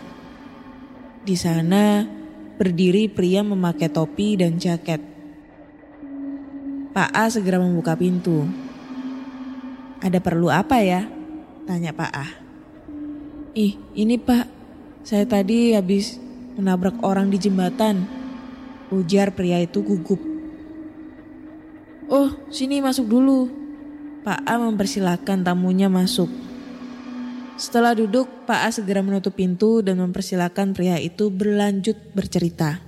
Di 1.24 1.39
sana 1.39 2.03
berdiri 2.60 3.07
pria 3.07 3.48
memakai 3.48 3.88
topi 3.88 4.36
dan 4.36 4.60
jaket. 4.60 5.00
Pak 6.91 7.10
A 7.15 7.31
segera 7.31 7.63
membuka 7.63 7.95
pintu. 7.95 8.44
Ada 10.03 10.20
perlu 10.20 10.51
apa 10.51 10.83
ya? 10.83 11.21
Tanya 11.72 11.96
Pak 11.96 12.12
A. 12.12 12.27
Ih, 13.55 13.79
ini 13.96 14.20
Pak. 14.20 14.44
Saya 15.07 15.24
tadi 15.24 15.72
habis 15.72 16.20
menabrak 16.60 17.00
orang 17.00 17.31
di 17.31 17.40
jembatan. 17.40 18.03
Ujar 18.92 19.31
pria 19.31 19.55
itu 19.64 19.79
gugup. 19.79 20.20
Oh, 22.12 22.27
sini 22.51 22.84
masuk 22.84 23.07
dulu. 23.07 23.48
Pak 24.20 24.44
A 24.44 24.60
mempersilahkan 24.60 25.48
tamunya 25.48 25.88
masuk. 25.88 26.27
Setelah 27.55 27.96
duduk, 27.96 28.27
Pak 28.44 28.68
A 28.68 28.70
segera 28.75 29.00
menutup 29.00 29.40
pintu 29.40 29.79
dan 29.79 29.96
mempersilahkan 30.03 30.75
pria 30.75 31.00
itu 31.00 31.31
berlanjut 31.31 31.96
bercerita. 32.12 32.84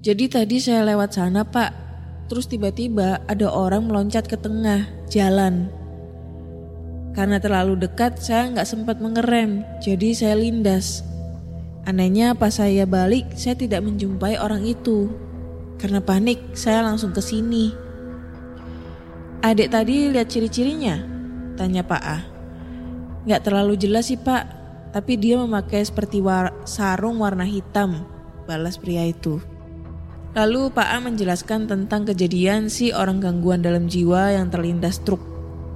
Jadi 0.00 0.24
tadi 0.32 0.56
saya 0.56 0.88
lewat 0.88 1.20
sana 1.20 1.44
pak, 1.44 1.68
terus 2.32 2.48
tiba-tiba 2.48 3.20
ada 3.28 3.52
orang 3.52 3.92
meloncat 3.92 4.24
ke 4.24 4.40
tengah 4.40 4.88
jalan. 5.12 5.79
Karena 7.10 7.42
terlalu 7.42 7.74
dekat 7.74 8.22
saya 8.22 8.46
nggak 8.54 8.68
sempat 8.68 9.02
mengerem, 9.02 9.66
jadi 9.82 10.14
saya 10.14 10.34
lindas. 10.38 11.02
Anehnya 11.82 12.38
pas 12.38 12.54
saya 12.54 12.86
balik 12.86 13.34
saya 13.34 13.58
tidak 13.58 13.82
menjumpai 13.82 14.38
orang 14.38 14.62
itu. 14.62 15.10
Karena 15.80 15.98
panik 15.98 16.54
saya 16.54 16.84
langsung 16.84 17.10
ke 17.10 17.24
sini. 17.24 17.72
Adik 19.40 19.72
tadi 19.72 20.12
lihat 20.12 20.28
ciri-cirinya? 20.28 21.00
Tanya 21.56 21.80
Pak 21.80 22.02
A. 22.04 22.18
Gak 23.24 23.48
terlalu 23.48 23.80
jelas 23.80 24.12
sih 24.12 24.20
Pak, 24.20 24.44
tapi 24.92 25.16
dia 25.16 25.40
memakai 25.40 25.80
seperti 25.80 26.20
war 26.20 26.52
sarung 26.68 27.24
warna 27.24 27.48
hitam, 27.48 28.04
balas 28.44 28.76
pria 28.76 29.08
itu. 29.08 29.40
Lalu 30.36 30.70
Pak 30.70 30.88
A 30.88 30.98
menjelaskan 31.00 31.66
tentang 31.66 32.06
kejadian 32.06 32.68
si 32.68 32.92
orang 32.92 33.18
gangguan 33.18 33.64
dalam 33.64 33.88
jiwa 33.88 34.36
yang 34.36 34.52
terlindas 34.52 35.00
truk 35.02 35.29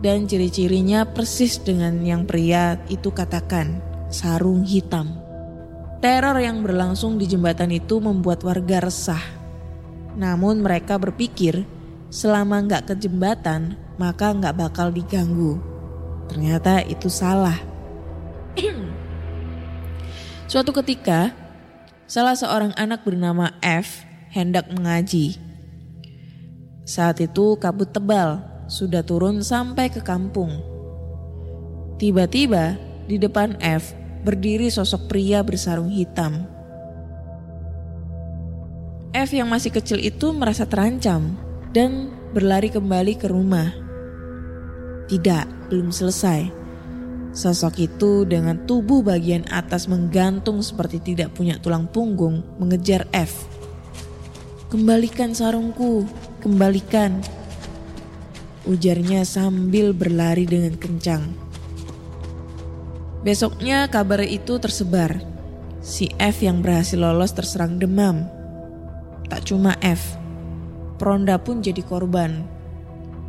dan 0.05 0.29
ciri-cirinya 0.29 1.09
persis 1.09 1.57
dengan 1.57 2.05
yang 2.05 2.29
pria 2.29 2.77
itu 2.93 3.09
katakan, 3.09 3.81
sarung 4.13 4.61
hitam. 4.61 5.17
Teror 6.05 6.37
yang 6.45 6.61
berlangsung 6.61 7.17
di 7.17 7.25
jembatan 7.25 7.73
itu 7.73 8.05
membuat 8.05 8.45
warga 8.45 8.85
resah. 8.85 9.25
Namun 10.13 10.61
mereka 10.61 11.01
berpikir 11.01 11.65
selama 12.13 12.61
nggak 12.69 12.93
ke 12.93 12.95
jembatan 13.01 13.81
maka 13.97 14.37
nggak 14.37 14.53
bakal 14.53 14.93
diganggu. 14.93 15.57
Ternyata 16.29 16.85
itu 16.85 17.09
salah. 17.09 17.57
Suatu 20.53 20.77
ketika, 20.85 21.33
salah 22.05 22.37
seorang 22.37 22.77
anak 22.77 23.09
bernama 23.09 23.57
F 23.65 24.05
hendak 24.37 24.69
mengaji. 24.69 25.41
Saat 26.85 27.25
itu 27.25 27.57
kabut 27.57 27.89
tebal 27.89 28.54
sudah 28.67 29.05
turun 29.05 29.45
sampai 29.45 29.93
ke 29.93 30.01
kampung. 30.01 30.61
Tiba-tiba 32.01 32.77
di 33.07 33.21
depan 33.21 33.57
F 33.61 33.93
berdiri 34.25 34.73
sosok 34.73 35.07
pria 35.13 35.45
bersarung 35.45 35.93
hitam. 35.93 36.49
F 39.15 39.31
yang 39.31 39.47
masih 39.47 39.71
kecil 39.71 40.03
itu 40.03 40.35
merasa 40.35 40.67
terancam 40.67 41.39
dan 41.71 42.11
berlari 42.35 42.67
kembali 42.67 43.15
ke 43.15 43.31
rumah. 43.31 43.71
Tidak, 45.07 45.71
belum 45.71 45.95
selesai. 45.95 46.65
Sosok 47.35 47.75
itu 47.83 48.27
dengan 48.27 48.63
tubuh 48.63 49.03
bagian 49.03 49.43
atas 49.51 49.91
menggantung 49.91 50.63
seperti 50.63 51.03
tidak 51.03 51.35
punya 51.35 51.59
tulang 51.59 51.91
punggung 51.91 52.43
mengejar 52.59 53.07
F. 53.11 53.47
Kembalikan 54.71 55.31
sarungku, 55.35 56.07
kembalikan. 56.43 57.23
Ujarnya 58.65 59.29
sambil 59.29 59.93
berlari 59.93 60.49
dengan 60.49 60.73
kencang. 60.81 61.37
Besoknya 63.21 63.89
kabar 63.93 64.25
itu 64.25 64.57
tersebar. 64.57 65.21
Si 65.85 66.09
F 66.17 66.41
yang 66.41 66.65
berhasil 66.65 66.97
lolos 66.97 67.37
terserang 67.37 67.77
demam. 67.77 68.25
Tak 69.29 69.45
cuma 69.49 69.77
F, 69.85 70.17
Peronda 70.97 71.37
pun 71.37 71.61
jadi 71.61 71.85
korban. 71.85 72.45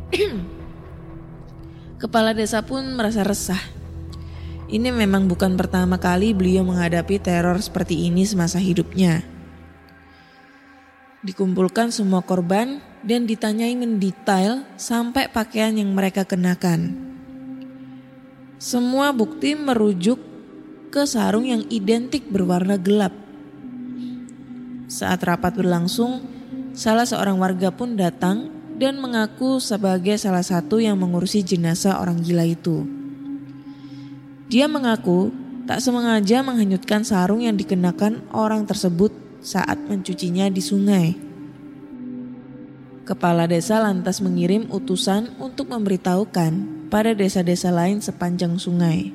Kepala 2.00 2.32
desa 2.32 2.64
pun 2.64 2.96
merasa 2.96 3.20
resah. 3.20 3.60
Ini 4.72 4.88
memang 4.88 5.28
bukan 5.28 5.56
pertama 5.60 6.00
kali 6.00 6.32
beliau 6.32 6.64
menghadapi 6.64 7.20
teror 7.20 7.60
seperti 7.60 8.08
ini 8.08 8.24
semasa 8.24 8.56
hidupnya. 8.56 9.20
Dikumpulkan 11.24 11.92
semua 11.92 12.24
korban 12.24 12.80
dan 13.06 13.24
ditanyai 13.24 13.78
mendetail 13.78 14.66
sampai 14.74 15.30
pakaian 15.30 15.72
yang 15.78 15.94
mereka 15.94 16.26
kenakan. 16.26 16.98
Semua 18.58 19.14
bukti 19.14 19.54
merujuk 19.54 20.18
ke 20.90 21.06
sarung 21.06 21.46
yang 21.46 21.62
identik 21.70 22.26
berwarna 22.26 22.74
gelap. 22.74 23.14
Saat 24.90 25.22
rapat 25.22 25.54
berlangsung, 25.54 26.26
salah 26.74 27.06
seorang 27.06 27.38
warga 27.38 27.70
pun 27.70 27.94
datang 27.94 28.50
dan 28.76 28.98
mengaku 28.98 29.62
sebagai 29.62 30.18
salah 30.18 30.42
satu 30.42 30.82
yang 30.82 30.98
mengurusi 30.98 31.46
jenazah 31.46 32.02
orang 32.02 32.20
gila 32.20 32.44
itu. 32.44 32.84
Dia 34.46 34.66
mengaku 34.70 35.30
tak 35.66 35.82
sengaja 35.82 36.46
menghanyutkan 36.46 37.02
sarung 37.02 37.42
yang 37.42 37.58
dikenakan 37.58 38.22
orang 38.30 38.62
tersebut 38.64 39.10
saat 39.42 39.78
mencucinya 39.90 40.46
di 40.46 40.62
sungai. 40.62 41.25
Kepala 43.06 43.46
desa 43.46 43.78
lantas 43.78 44.18
mengirim 44.18 44.66
utusan 44.66 45.38
untuk 45.38 45.70
memberitahukan 45.70 46.52
pada 46.90 47.14
desa-desa 47.14 47.70
lain 47.70 48.02
sepanjang 48.02 48.58
sungai. 48.58 49.14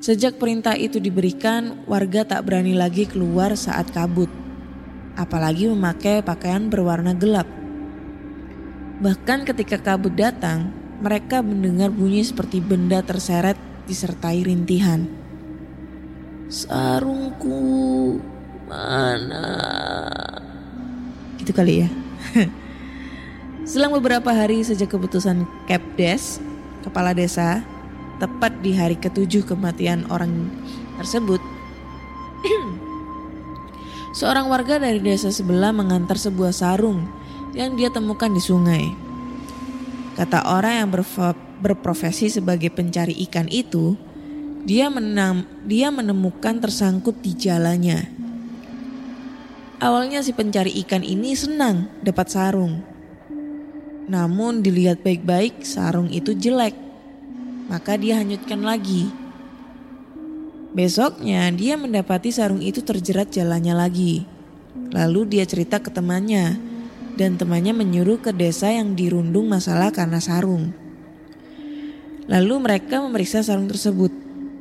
Sejak 0.00 0.40
perintah 0.40 0.72
itu 0.72 0.96
diberikan, 0.96 1.84
warga 1.84 2.24
tak 2.24 2.48
berani 2.48 2.72
lagi 2.72 3.04
keluar 3.04 3.60
saat 3.60 3.92
kabut, 3.92 4.32
apalagi 5.20 5.68
memakai 5.68 6.24
pakaian 6.24 6.72
berwarna 6.72 7.12
gelap. 7.12 7.44
Bahkan 9.04 9.44
ketika 9.52 9.76
kabut 9.76 10.16
datang, 10.16 10.72
mereka 11.04 11.44
mendengar 11.44 11.92
bunyi 11.92 12.24
seperti 12.24 12.64
benda 12.64 13.04
terseret 13.04 13.60
disertai 13.84 14.48
rintihan. 14.48 15.04
Sarungku 16.48 18.16
mana? 18.64 19.60
Gitu 21.36 21.52
kali 21.52 21.84
ya. 21.84 21.92
Selang 23.62 23.94
beberapa 23.94 24.34
hari 24.34 24.66
sejak 24.66 24.90
keputusan 24.90 25.46
Kepdes, 25.70 26.42
kepala 26.82 27.14
desa, 27.14 27.62
tepat 28.18 28.58
di 28.58 28.74
hari 28.74 28.98
ketujuh 28.98 29.46
kematian 29.46 30.02
orang 30.10 30.50
tersebut, 30.98 31.38
seorang 34.18 34.50
warga 34.50 34.82
dari 34.82 34.98
desa 34.98 35.30
sebelah 35.30 35.70
mengantar 35.70 36.18
sebuah 36.18 36.50
sarung 36.50 37.06
yang 37.54 37.78
dia 37.78 37.86
temukan 37.86 38.34
di 38.34 38.42
sungai. 38.42 38.82
Kata 40.18 40.42
orang 40.42 40.82
yang 40.82 40.88
berprofesi 41.62 42.34
sebagai 42.34 42.74
pencari 42.74 43.14
ikan 43.30 43.46
itu, 43.46 43.94
dia, 44.66 44.90
menam, 44.90 45.46
dia 45.70 45.94
menemukan 45.94 46.58
tersangkut 46.58 47.14
di 47.22 47.30
jalannya. 47.38 48.10
Awalnya 49.78 50.18
si 50.26 50.34
pencari 50.34 50.74
ikan 50.82 51.06
ini 51.06 51.34
senang 51.38 51.86
dapat 52.02 52.26
sarung. 52.26 52.91
Namun 54.12 54.60
dilihat 54.60 55.00
baik-baik 55.00 55.64
sarung 55.64 56.12
itu 56.12 56.36
jelek. 56.36 56.76
Maka 57.72 57.96
dia 57.96 58.20
hanyutkan 58.20 58.60
lagi. 58.60 59.08
Besoknya 60.76 61.48
dia 61.48 61.80
mendapati 61.80 62.28
sarung 62.28 62.60
itu 62.60 62.84
terjerat 62.84 63.32
jalannya 63.32 63.72
lagi. 63.72 64.28
Lalu 64.92 65.32
dia 65.32 65.48
cerita 65.48 65.80
ke 65.80 65.88
temannya 65.88 66.60
dan 67.16 67.40
temannya 67.40 67.72
menyuruh 67.72 68.20
ke 68.20 68.36
desa 68.36 68.68
yang 68.68 68.92
dirundung 68.92 69.48
masalah 69.48 69.88
karena 69.88 70.20
sarung. 70.20 70.76
Lalu 72.28 72.54
mereka 72.60 73.00
memeriksa 73.00 73.40
sarung 73.40 73.68
tersebut. 73.68 74.12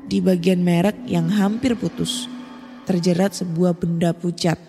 Di 0.07 0.19
bagian 0.19 0.59
merek 0.59 1.07
yang 1.07 1.31
hampir 1.31 1.75
putus, 1.79 2.27
terjerat 2.83 3.31
sebuah 3.31 3.79
benda 3.79 4.11
pucat, 4.11 4.59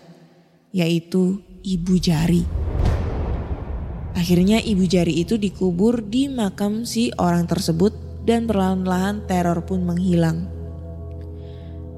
yaitu 0.71 1.43
ibu 1.67 1.99
jari. 1.99 2.62
Akhirnya 4.13 4.61
ibu 4.61 4.85
jari 4.85 5.25
itu 5.25 5.41
dikubur 5.41 6.05
di 6.05 6.29
makam 6.29 6.85
si 6.85 7.09
orang 7.17 7.49
tersebut 7.49 7.93
dan 8.23 8.45
perlahan-lahan 8.45 9.25
teror 9.25 9.65
pun 9.65 9.81
menghilang. 9.81 10.45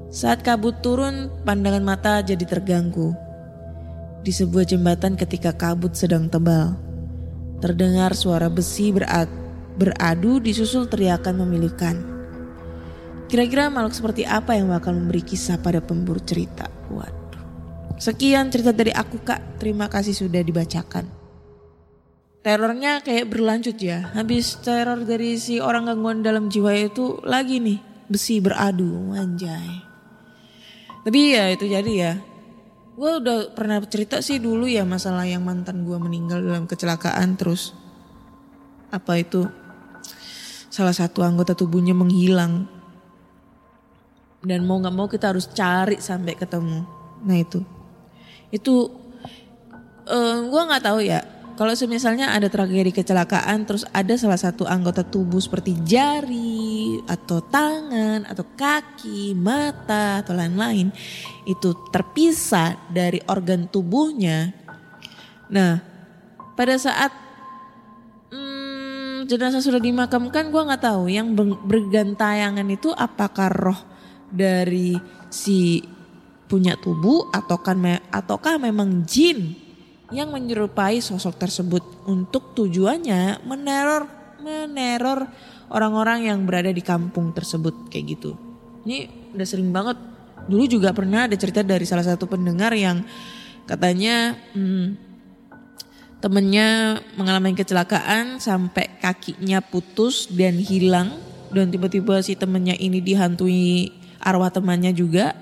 Saat 0.08 0.40
kabut 0.40 0.80
turun, 0.80 1.28
pandangan 1.44 1.84
mata 1.84 2.24
jadi 2.24 2.40
terganggu. 2.48 3.12
Di 4.24 4.32
sebuah 4.32 4.64
jembatan 4.64 5.12
ketika 5.14 5.52
kabut 5.52 5.92
sedang 5.92 6.32
tebal, 6.32 6.72
terdengar 7.60 8.16
suara 8.16 8.48
besi 8.48 8.96
berat, 8.96 9.28
beradu 9.76 10.40
disusul 10.40 10.88
teriakan 10.88 11.44
memilukan. 11.44 11.96
Kira-kira 13.26 13.68
makhluk 13.68 13.92
seperti 13.92 14.22
apa 14.24 14.56
yang 14.56 14.72
bakal 14.72 14.96
memberi 14.96 15.20
kisah 15.20 15.58
pada 15.60 15.84
pemburu 15.84 16.22
cerita? 16.22 16.70
Waduh. 16.88 17.44
Sekian 18.00 18.48
cerita 18.48 18.70
dari 18.70 18.94
aku 18.94 19.20
kak, 19.20 19.60
terima 19.60 19.90
kasih 19.90 20.14
sudah 20.14 20.40
dibacakan. 20.40 21.15
Terornya 22.46 23.02
kayak 23.02 23.26
berlanjut 23.26 23.74
ya, 23.74 24.14
habis 24.14 24.54
teror 24.62 25.02
dari 25.02 25.34
si 25.34 25.58
orang 25.58 25.90
gangguan 25.90 26.22
dalam 26.22 26.46
jiwa 26.46 26.70
itu 26.78 27.18
lagi 27.26 27.58
nih, 27.58 27.82
besi 28.06 28.38
beradu, 28.38 29.10
anjay. 29.18 29.82
Tapi 31.02 31.34
ya 31.34 31.50
itu 31.50 31.66
jadi 31.66 31.90
ya, 31.90 32.12
gue 32.94 33.10
udah 33.18 33.50
pernah 33.50 33.82
cerita 33.82 34.22
sih 34.22 34.38
dulu 34.38 34.70
ya 34.70 34.86
masalah 34.86 35.26
yang 35.26 35.42
mantan 35.42 35.82
gue 35.82 35.98
meninggal 35.98 36.38
dalam 36.38 36.70
kecelakaan 36.70 37.34
terus 37.34 37.76
apa 38.88 39.20
itu 39.20 39.44
salah 40.72 40.96
satu 40.96 41.26
anggota 41.26 41.52
tubuhnya 41.52 41.92
menghilang 41.92 42.70
dan 44.46 44.62
mau 44.64 44.78
nggak 44.78 44.94
mau 44.94 45.10
kita 45.10 45.34
harus 45.34 45.50
cari 45.50 45.98
sampai 45.98 46.38
ketemu. 46.38 46.86
Nah 47.26 47.36
itu, 47.36 47.60
itu 48.54 48.86
uh, 50.06 50.38
gue 50.46 50.62
nggak 50.62 50.84
tahu 50.86 51.02
ya. 51.02 51.20
Kalau 51.56 51.72
misalnya 51.88 52.36
ada 52.36 52.52
tragedi 52.52 52.92
kecelakaan 52.92 53.64
terus 53.64 53.88
ada 53.88 54.12
salah 54.20 54.36
satu 54.36 54.68
anggota 54.68 55.00
tubuh 55.00 55.40
seperti 55.40 55.72
jari 55.88 57.00
atau 57.08 57.40
tangan 57.40 58.28
atau 58.28 58.44
kaki, 58.52 59.32
mata 59.32 60.20
atau 60.20 60.36
lain-lain 60.36 60.92
itu 61.48 61.72
terpisah 61.88 62.76
dari 62.92 63.24
organ 63.24 63.72
tubuhnya. 63.72 64.52
Nah, 65.48 65.80
pada 66.60 66.76
saat 66.76 67.16
hmm, 68.28 69.24
jenazah 69.24 69.64
sudah 69.64 69.80
dimakamkan, 69.80 70.52
gue 70.52 70.60
nggak 70.60 70.84
tahu 70.84 71.08
yang 71.08 71.32
bergantayangan 71.64 72.68
itu 72.68 72.92
apakah 72.92 73.48
roh 73.48 73.80
dari 74.28 74.92
si 75.32 75.80
punya 76.46 76.76
tubuh 76.76 77.32
ataukah 77.32 77.74
ataukah 78.12 78.60
memang 78.60 79.08
jin 79.08 79.65
yang 80.14 80.30
menyerupai 80.30 81.02
sosok 81.02 81.34
tersebut 81.34 81.82
untuk 82.06 82.54
tujuannya 82.54 83.42
meneror 83.42 84.06
meneror 84.38 85.26
orang-orang 85.70 86.30
yang 86.30 86.46
berada 86.46 86.70
di 86.70 86.78
kampung 86.78 87.34
tersebut 87.34 87.90
kayak 87.90 88.18
gitu. 88.18 88.38
Ini 88.86 89.30
udah 89.34 89.46
sering 89.46 89.74
banget. 89.74 89.98
Dulu 90.46 90.64
juga 90.70 90.94
pernah 90.94 91.26
ada 91.26 91.34
cerita 91.34 91.66
dari 91.66 91.82
salah 91.82 92.06
satu 92.06 92.30
pendengar 92.30 92.70
yang 92.78 93.02
katanya 93.66 94.38
hmm, 94.54 94.94
temennya 96.22 97.02
mengalami 97.18 97.58
kecelakaan 97.58 98.38
sampai 98.38 99.02
kakinya 99.02 99.58
putus 99.58 100.30
dan 100.30 100.54
hilang 100.54 101.18
dan 101.50 101.66
tiba-tiba 101.70 102.22
si 102.22 102.38
temennya 102.38 102.78
ini 102.78 103.02
dihantui 103.02 103.90
arwah 104.22 104.54
temannya 104.54 104.94
juga. 104.94 105.34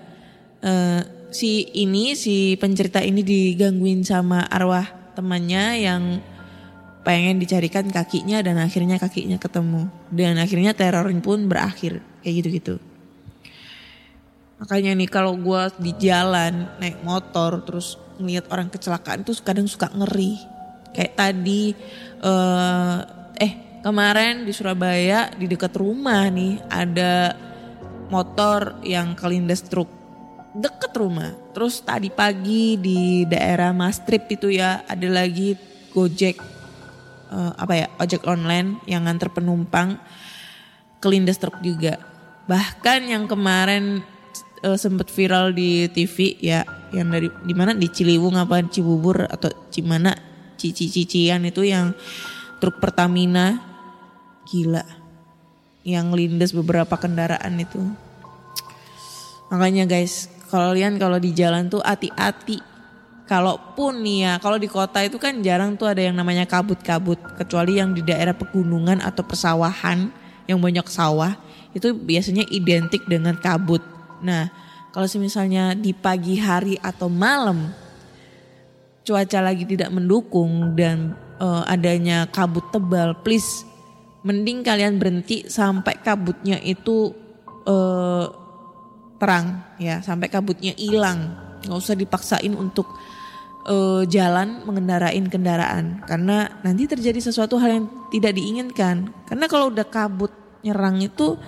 Uh, 0.64 1.04
si 1.34 1.66
ini 1.74 2.14
si 2.14 2.54
pencerita 2.54 3.02
ini 3.02 3.26
digangguin 3.26 4.06
sama 4.06 4.46
arwah 4.46 4.86
temannya 5.18 5.82
yang 5.82 6.02
pengen 7.02 7.42
dicarikan 7.42 7.90
kakinya 7.90 8.38
dan 8.40 8.56
akhirnya 8.62 8.96
kakinya 9.02 9.36
ketemu 9.36 9.90
dan 10.14 10.38
akhirnya 10.38 10.72
teror 10.72 11.10
pun 11.18 11.50
berakhir 11.50 12.00
kayak 12.22 12.34
gitu-gitu. 12.40 12.74
Makanya 14.62 14.94
nih 14.94 15.10
kalau 15.10 15.34
gue 15.34 15.62
di 15.82 15.92
jalan 15.98 16.70
naik 16.78 17.02
motor 17.02 17.66
terus 17.66 17.98
ngeliat 18.16 18.46
orang 18.54 18.70
kecelakaan 18.70 19.26
tuh 19.26 19.34
kadang 19.42 19.66
suka 19.66 19.90
ngeri. 19.90 20.38
Kayak 20.94 21.18
tadi 21.18 21.74
uh, 22.22 22.98
eh 23.34 23.82
kemarin 23.82 24.46
di 24.46 24.54
Surabaya 24.54 25.34
di 25.34 25.50
dekat 25.50 25.74
rumah 25.74 26.30
nih 26.30 26.62
ada 26.70 27.34
motor 28.08 28.78
yang 28.86 29.18
kelindes 29.18 29.66
truk 29.66 30.03
deket 30.54 30.94
rumah. 30.94 31.34
Terus 31.52 31.82
tadi 31.82 32.08
pagi 32.08 32.78
di 32.78 33.26
daerah 33.26 33.74
Mastrip 33.74 34.30
itu 34.30 34.48
ya 34.54 34.86
ada 34.86 35.08
lagi 35.10 35.58
Gojek 35.94 36.38
uh, 37.30 37.52
apa 37.54 37.72
ya 37.74 37.86
ojek 38.02 38.26
online 38.26 38.82
yang 38.86 39.06
nganter 39.06 39.30
penumpang 39.30 39.98
kelindes 41.02 41.38
truk 41.42 41.58
juga. 41.60 41.98
Bahkan 42.46 43.10
yang 43.10 43.26
kemarin 43.26 44.02
uh, 44.62 44.78
sempet 44.78 45.10
viral 45.10 45.50
di 45.54 45.90
TV 45.90 46.38
ya 46.38 46.62
yang 46.94 47.10
dari 47.10 47.28
di 47.42 47.54
mana 47.54 47.74
di 47.74 47.90
Ciliwung 47.90 48.38
apa 48.38 48.62
Cibubur 48.70 49.26
atau 49.26 49.50
Cimana 49.70 50.14
cici-cician 50.54 51.42
itu 51.42 51.66
yang 51.66 51.92
truk 52.62 52.78
Pertamina 52.78 53.58
gila 54.46 54.86
yang 55.84 56.16
lindes 56.16 56.56
beberapa 56.56 56.96
kendaraan 56.96 57.60
itu. 57.60 57.82
Makanya 59.52 59.84
guys, 59.84 60.32
kalian 60.54 61.02
kalau 61.02 61.18
di 61.18 61.34
jalan 61.34 61.66
tuh 61.66 61.82
hati-hati. 61.82 62.62
Kalaupun 63.24 64.04
nih 64.04 64.18
ya, 64.22 64.32
kalau 64.38 64.60
di 64.60 64.68
kota 64.70 65.02
itu 65.02 65.18
kan 65.18 65.40
jarang 65.42 65.74
tuh 65.74 65.90
ada 65.90 65.98
yang 65.98 66.14
namanya 66.14 66.46
kabut-kabut. 66.46 67.18
Kecuali 67.34 67.82
yang 67.82 67.90
di 67.90 68.06
daerah 68.06 68.36
pegunungan 68.36 69.02
atau 69.02 69.26
persawahan 69.26 70.14
yang 70.46 70.62
banyak 70.62 70.86
sawah. 70.86 71.34
Itu 71.74 71.90
biasanya 71.98 72.46
identik 72.54 73.02
dengan 73.10 73.34
kabut. 73.34 73.82
Nah 74.22 74.52
kalau 74.94 75.10
misalnya 75.18 75.74
di 75.74 75.90
pagi 75.90 76.38
hari 76.38 76.78
atau 76.78 77.10
malam 77.10 77.74
cuaca 79.02 79.42
lagi 79.42 79.66
tidak 79.66 79.90
mendukung 79.90 80.78
dan 80.78 81.18
uh, 81.42 81.66
adanya 81.66 82.30
kabut 82.30 82.62
tebal, 82.70 83.18
please 83.26 83.66
mending 84.22 84.62
kalian 84.62 84.96
berhenti 84.96 85.44
sampai 85.50 85.98
kabutnya 86.00 86.62
itu 86.62 87.12
uh, 87.66 88.43
terang 89.24 89.64
ya 89.80 90.04
sampai 90.04 90.28
kabutnya 90.28 90.76
hilang. 90.76 91.32
Nggak 91.64 91.80
usah 91.80 91.96
dipaksain 91.96 92.52
untuk 92.52 92.84
eh, 93.64 94.04
jalan 94.12 94.68
mengendarain 94.68 95.24
kendaraan. 95.32 96.04
Karena 96.04 96.52
nanti 96.60 96.84
terjadi 96.84 97.24
sesuatu 97.24 97.56
hal 97.56 97.80
yang 97.80 97.86
tidak 98.12 98.36
diinginkan. 98.36 99.08
Karena 99.24 99.48
kalau 99.48 99.72
udah 99.72 99.88
kabut 99.88 100.30
nyerang 100.60 101.00
itu 101.00 101.40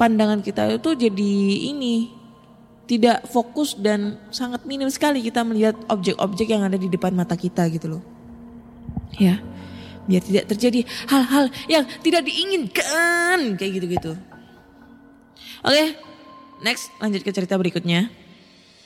pandangan 0.00 0.40
kita 0.40 0.72
itu 0.72 0.96
jadi 0.96 1.32
ini 1.76 2.16
tidak 2.88 3.28
fokus 3.28 3.76
dan 3.76 4.16
sangat 4.32 4.64
minim 4.64 4.88
sekali 4.88 5.20
kita 5.20 5.42
melihat 5.44 5.76
objek-objek 5.92 6.48
yang 6.48 6.64
ada 6.64 6.80
di 6.80 6.88
depan 6.88 7.12
mata 7.12 7.36
kita 7.36 7.68
gitu 7.68 7.98
loh. 7.98 8.02
Ya 9.20 9.44
biar 10.06 10.22
tidak 10.22 10.44
terjadi 10.54 10.86
hal-hal 11.10 11.50
yang 11.66 11.84
tidak 12.00 12.22
diinginkan 12.24 13.58
kayak 13.58 13.72
gitu-gitu. 13.82 14.14
Oke, 15.66 15.98
next 16.66 16.90
lanjut 16.98 17.22
ke 17.22 17.30
cerita 17.30 17.54
berikutnya. 17.54 18.10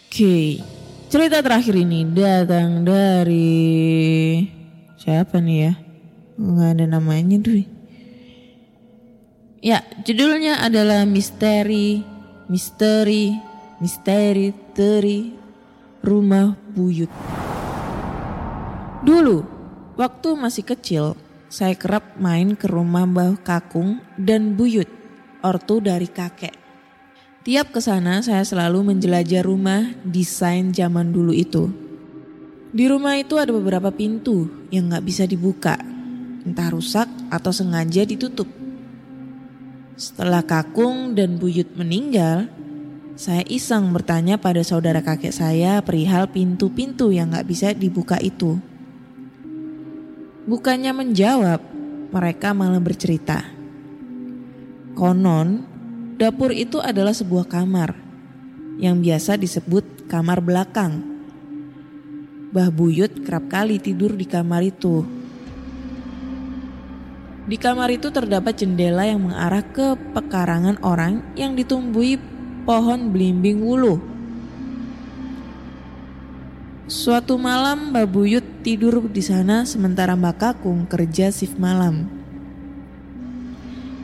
Oke, 0.05 0.61
cerita 1.09 1.41
terakhir 1.41 1.73
ini 1.81 2.05
datang 2.05 2.85
dari 2.85 4.45
siapa 5.01 5.41
nih 5.41 5.59
ya? 5.65 5.73
Nggak 6.37 6.69
ada 6.77 6.85
namanya 6.85 7.37
tuh. 7.41 7.65
Ya, 9.65 9.81
judulnya 10.05 10.61
adalah 10.61 11.09
misteri, 11.09 12.05
misteri, 12.53 13.33
misteri, 13.81 14.53
teri, 14.77 15.33
rumah 16.05 16.53
buyut. 16.77 17.13
Dulu 19.01 19.61
Waktu 20.01 20.33
masih 20.33 20.65
kecil, 20.65 21.13
saya 21.53 21.77
kerap 21.77 22.17
main 22.17 22.57
ke 22.57 22.65
rumah 22.65 23.05
Mbah 23.05 23.37
Kakung 23.45 24.01
dan 24.17 24.57
Buyut, 24.57 24.89
ortu 25.45 25.85
dari 25.85 26.09
kakek. 26.09 26.60
Tiap 27.51 27.75
ke 27.75 27.83
sana 27.83 28.23
saya 28.23 28.47
selalu 28.47 28.95
menjelajah 28.95 29.43
rumah 29.43 29.91
desain 30.07 30.71
zaman 30.71 31.11
dulu 31.11 31.35
itu. 31.35 31.67
Di 32.71 32.87
rumah 32.87 33.19
itu 33.19 33.43
ada 33.43 33.51
beberapa 33.51 33.91
pintu 33.91 34.47
yang 34.71 34.95
gak 34.95 35.03
bisa 35.03 35.27
dibuka, 35.27 35.75
entah 36.47 36.71
rusak 36.71 37.11
atau 37.27 37.51
sengaja 37.51 38.07
ditutup. 38.07 38.47
Setelah 39.99 40.47
Kakung 40.47 41.19
dan 41.19 41.43
Buyut 41.43 41.75
meninggal, 41.75 42.47
saya 43.19 43.43
iseng 43.51 43.91
bertanya 43.91 44.39
pada 44.39 44.63
saudara 44.63 45.03
kakek 45.03 45.35
saya 45.35 45.83
perihal 45.83 46.31
pintu-pintu 46.31 47.11
yang 47.11 47.35
gak 47.35 47.51
bisa 47.51 47.75
dibuka 47.75 48.15
itu. 48.23 48.63
Bukannya 50.47 50.95
menjawab, 50.95 51.59
mereka 52.15 52.55
malah 52.55 52.79
bercerita. 52.79 53.43
Konon, 54.95 55.70
dapur 56.21 56.53
itu 56.53 56.77
adalah 56.85 57.17
sebuah 57.17 57.49
kamar 57.49 57.97
yang 58.77 59.01
biasa 59.01 59.41
disebut 59.41 60.05
kamar 60.05 60.45
belakang. 60.45 61.01
Bah 62.53 62.69
Buyut 62.69 63.25
kerap 63.25 63.49
kali 63.49 63.81
tidur 63.81 64.13
di 64.13 64.29
kamar 64.29 64.61
itu. 64.61 65.01
Di 67.49 67.57
kamar 67.57 67.89
itu 67.89 68.13
terdapat 68.13 68.53
jendela 68.53 69.09
yang 69.09 69.33
mengarah 69.33 69.65
ke 69.65 69.97
pekarangan 70.13 70.77
orang 70.85 71.25
yang 71.41 71.57
ditumbuhi 71.57 72.21
pohon 72.69 73.09
belimbing 73.09 73.65
wuluh. 73.65 73.97
Suatu 76.85 77.41
malam 77.41 77.97
Mbak 77.97 78.07
Buyut 78.13 78.47
tidur 78.61 79.09
di 79.09 79.25
sana 79.25 79.65
sementara 79.65 80.13
Mbak 80.13 80.37
Kakung 80.37 80.85
kerja 80.85 81.33
shift 81.33 81.57
malam. 81.57 82.20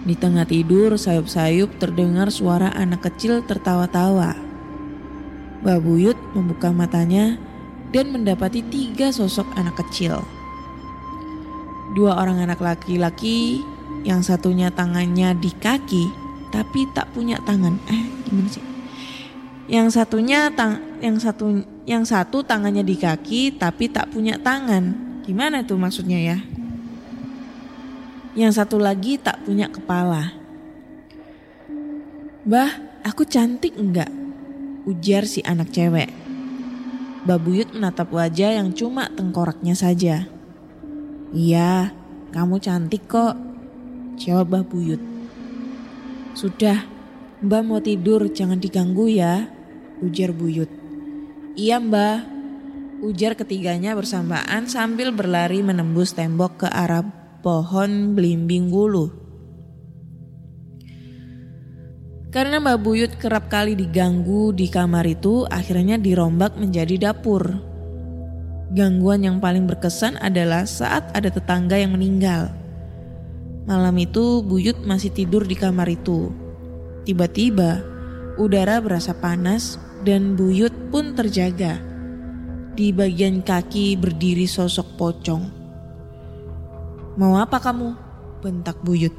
Di 0.06 0.14
tengah 0.14 0.46
tidur 0.46 0.94
sayup-sayup 0.94 1.82
terdengar 1.82 2.30
suara 2.30 2.70
anak 2.70 3.10
kecil 3.10 3.42
tertawa-tawa. 3.42 4.38
Mbak 5.66 5.78
Buyut 5.82 6.14
membuka 6.30 6.70
matanya 6.70 7.34
dan 7.90 8.14
mendapati 8.14 8.62
tiga 8.62 9.10
sosok 9.10 9.50
anak 9.58 9.74
kecil. 9.82 10.22
Dua 11.98 12.22
orang 12.22 12.38
anak 12.38 12.62
laki-laki 12.62 13.66
yang 14.06 14.22
satunya 14.22 14.70
tangannya 14.70 15.34
di 15.34 15.50
kaki 15.50 16.06
tapi 16.54 16.86
tak 16.94 17.10
punya 17.10 17.42
tangan. 17.42 17.74
Eh 17.90 18.02
gimana 18.30 18.46
sih? 18.46 18.62
Yang 19.66 19.98
satunya 19.98 20.54
tang 20.54 20.78
yang 21.02 21.18
satu 21.18 21.66
yang 21.82 22.06
satu 22.06 22.46
tangannya 22.46 22.86
di 22.86 22.94
kaki 22.94 23.58
tapi 23.58 23.90
tak 23.90 24.14
punya 24.14 24.38
tangan. 24.38 24.94
Gimana 25.26 25.66
tuh 25.66 25.74
maksudnya 25.74 26.22
ya? 26.22 26.38
Yang 28.36 28.52
satu 28.60 28.76
lagi 28.76 29.16
tak 29.16 29.40
punya 29.48 29.72
kepala. 29.72 30.36
Bah, 32.44 32.68
aku 33.00 33.24
cantik 33.24 33.80
enggak? 33.80 34.12
Ujar 34.84 35.24
si 35.24 35.40
anak 35.40 35.72
cewek. 35.72 36.12
Babuyut 37.24 37.72
menatap 37.72 38.12
wajah 38.12 38.60
yang 38.60 38.76
cuma 38.76 39.08
tengkoraknya 39.08 39.72
saja. 39.72 40.28
Iya, 41.32 41.90
kamu 42.30 42.60
cantik 42.60 43.08
kok. 43.08 43.34
Jawab 44.20 44.52
Babuyut. 44.52 45.00
Sudah, 46.36 46.84
Mbak 47.40 47.62
mau 47.64 47.80
tidur, 47.80 48.28
jangan 48.28 48.60
diganggu 48.60 49.08
ya. 49.08 49.48
Ujar 50.04 50.36
Buyut. 50.36 50.68
Iya 51.56 51.80
mbah, 51.80 52.20
ujar 53.00 53.32
ketiganya 53.32 53.96
bersamaan 53.96 54.68
sambil 54.68 55.08
berlari 55.08 55.64
menembus 55.64 56.12
tembok 56.12 56.64
ke 56.64 56.68
arah 56.68 57.25
pohon 57.46 58.18
belimbing 58.18 58.74
wulu. 58.74 59.06
Karena 62.34 62.58
Mbak 62.58 62.78
Buyut 62.82 63.12
kerap 63.22 63.46
kali 63.46 63.78
diganggu 63.78 64.50
di 64.50 64.66
kamar 64.66 65.06
itu, 65.06 65.46
akhirnya 65.46 65.94
dirombak 65.94 66.58
menjadi 66.58 66.98
dapur. 66.98 67.46
Gangguan 68.74 69.22
yang 69.22 69.38
paling 69.38 69.62
berkesan 69.70 70.18
adalah 70.18 70.66
saat 70.66 71.06
ada 71.14 71.30
tetangga 71.30 71.78
yang 71.78 71.94
meninggal. 71.94 72.50
Malam 73.70 73.94
itu 74.02 74.42
Buyut 74.42 74.82
masih 74.82 75.14
tidur 75.14 75.46
di 75.46 75.54
kamar 75.54 75.86
itu. 75.86 76.34
Tiba-tiba 77.06 77.78
udara 78.42 78.82
berasa 78.82 79.14
panas 79.14 79.78
dan 80.02 80.34
buyut 80.34 80.74
pun 80.90 81.14
terjaga. 81.14 81.78
Di 82.74 82.90
bagian 82.90 83.38
kaki 83.38 83.94
berdiri 83.94 84.50
sosok 84.50 84.98
pocong. 84.98 85.65
Mau 87.16 87.40
apa 87.40 87.56
kamu? 87.58 87.96
Bentak 88.44 88.80
buyut. 88.84 89.12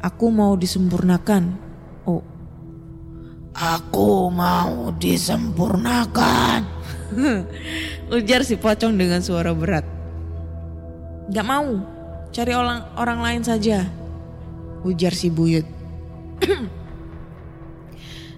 Aku 0.00 0.32
mau 0.32 0.56
disempurnakan. 0.56 1.56
Oh. 2.08 2.24
Aku 3.52 4.32
mau 4.32 4.88
disempurnakan. 4.96 6.64
Ujar 8.16 8.42
si 8.42 8.56
pocong 8.56 8.96
dengan 8.96 9.20
suara 9.20 9.52
berat. 9.52 9.84
Gak 11.30 11.46
mau, 11.46 11.84
cari 12.32 12.52
orang, 12.56 12.96
orang 12.96 13.20
lain 13.20 13.42
saja. 13.44 13.86
Ujar 14.82 15.12
si 15.12 15.28
buyut. 15.28 15.68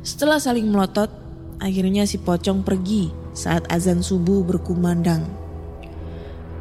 Setelah 0.02 0.42
saling 0.42 0.66
melotot, 0.66 1.22
Akhirnya 1.62 2.02
si 2.10 2.18
pocong 2.18 2.66
pergi 2.66 3.14
saat 3.38 3.70
azan 3.70 4.02
subuh 4.02 4.42
berkumandang. 4.42 5.22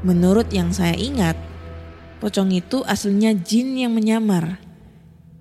Menurut 0.06 0.46
yang 0.54 0.70
saya 0.70 0.94
ingat, 0.94 1.34
pocong 2.22 2.54
itu 2.54 2.86
aslinya 2.86 3.34
jin 3.34 3.74
yang 3.82 3.98
menyamar. 3.98 4.62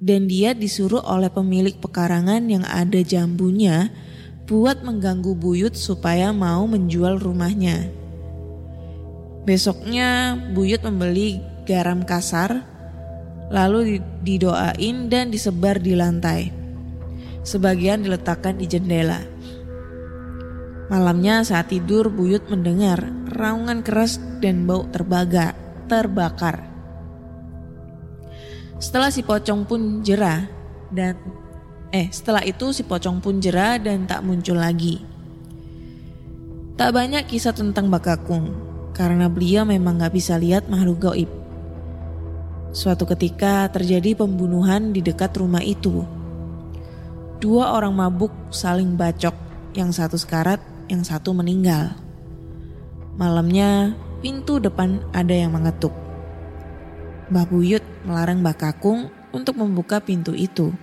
Dan 0.00 0.24
dia 0.32 0.56
disuruh 0.56 1.04
oleh 1.04 1.28
pemilik 1.28 1.76
pekarangan 1.76 2.40
yang 2.48 2.64
ada 2.64 3.04
jambunya 3.04 3.92
buat 4.48 4.80
mengganggu 4.80 5.36
Buyut 5.36 5.76
supaya 5.76 6.32
mau 6.32 6.64
menjual 6.64 7.20
rumahnya. 7.20 7.92
Besoknya 9.44 10.40
Buyut 10.56 10.80
membeli 10.80 11.44
garam 11.68 12.00
kasar, 12.02 12.64
lalu 13.52 14.00
didoain 14.24 15.12
dan 15.12 15.28
disebar 15.28 15.76
di 15.76 15.92
lantai. 15.92 16.48
Sebagian 17.44 18.00
diletakkan 18.00 18.56
di 18.56 18.64
jendela. 18.64 19.20
Malamnya 20.90 21.44
saat 21.46 21.70
tidur 21.70 22.10
Buyut 22.10 22.48
mendengar 22.50 23.04
raungan 23.30 23.86
keras 23.86 24.18
dan 24.42 24.66
bau 24.66 24.88
terbaga, 24.90 25.54
terbakar. 25.86 26.69
Setelah 28.80 29.12
si 29.12 29.20
pocong 29.20 29.68
pun 29.68 30.00
jerah 30.00 30.48
dan 30.88 31.20
eh 31.92 32.08
setelah 32.08 32.40
itu 32.40 32.72
si 32.72 32.80
pocong 32.80 33.20
pun 33.20 33.36
jerah 33.36 33.76
dan 33.76 34.08
tak 34.08 34.24
muncul 34.24 34.56
lagi. 34.56 35.04
Tak 36.80 36.96
banyak 36.96 37.28
kisah 37.28 37.52
tentang 37.52 37.92
Bakakung 37.92 38.56
karena 38.96 39.28
beliau 39.28 39.68
memang 39.68 40.00
gak 40.00 40.16
bisa 40.16 40.40
lihat 40.40 40.64
makhluk 40.72 41.12
gaib. 41.12 41.30
Suatu 42.72 43.04
ketika 43.04 43.68
terjadi 43.68 44.16
pembunuhan 44.16 44.96
di 44.96 45.04
dekat 45.04 45.36
rumah 45.36 45.60
itu. 45.60 46.00
Dua 47.36 47.76
orang 47.76 47.92
mabuk 47.92 48.32
saling 48.48 48.96
bacok, 48.96 49.36
yang 49.76 49.92
satu 49.92 50.16
sekarat 50.16 50.60
yang 50.88 51.04
satu 51.06 51.30
meninggal. 51.36 51.94
Malamnya, 53.20 53.94
pintu 54.24 54.56
depan 54.56 55.04
ada 55.12 55.32
yang 55.36 55.52
mengetuk. 55.52 56.09
Mbah 57.30 57.46
Buyut 57.46 57.86
melarang 58.02 58.42
Mbah 58.42 58.58
Kakung 58.58 59.06
untuk 59.30 59.54
membuka 59.54 60.02
pintu 60.02 60.34
itu. 60.34 60.74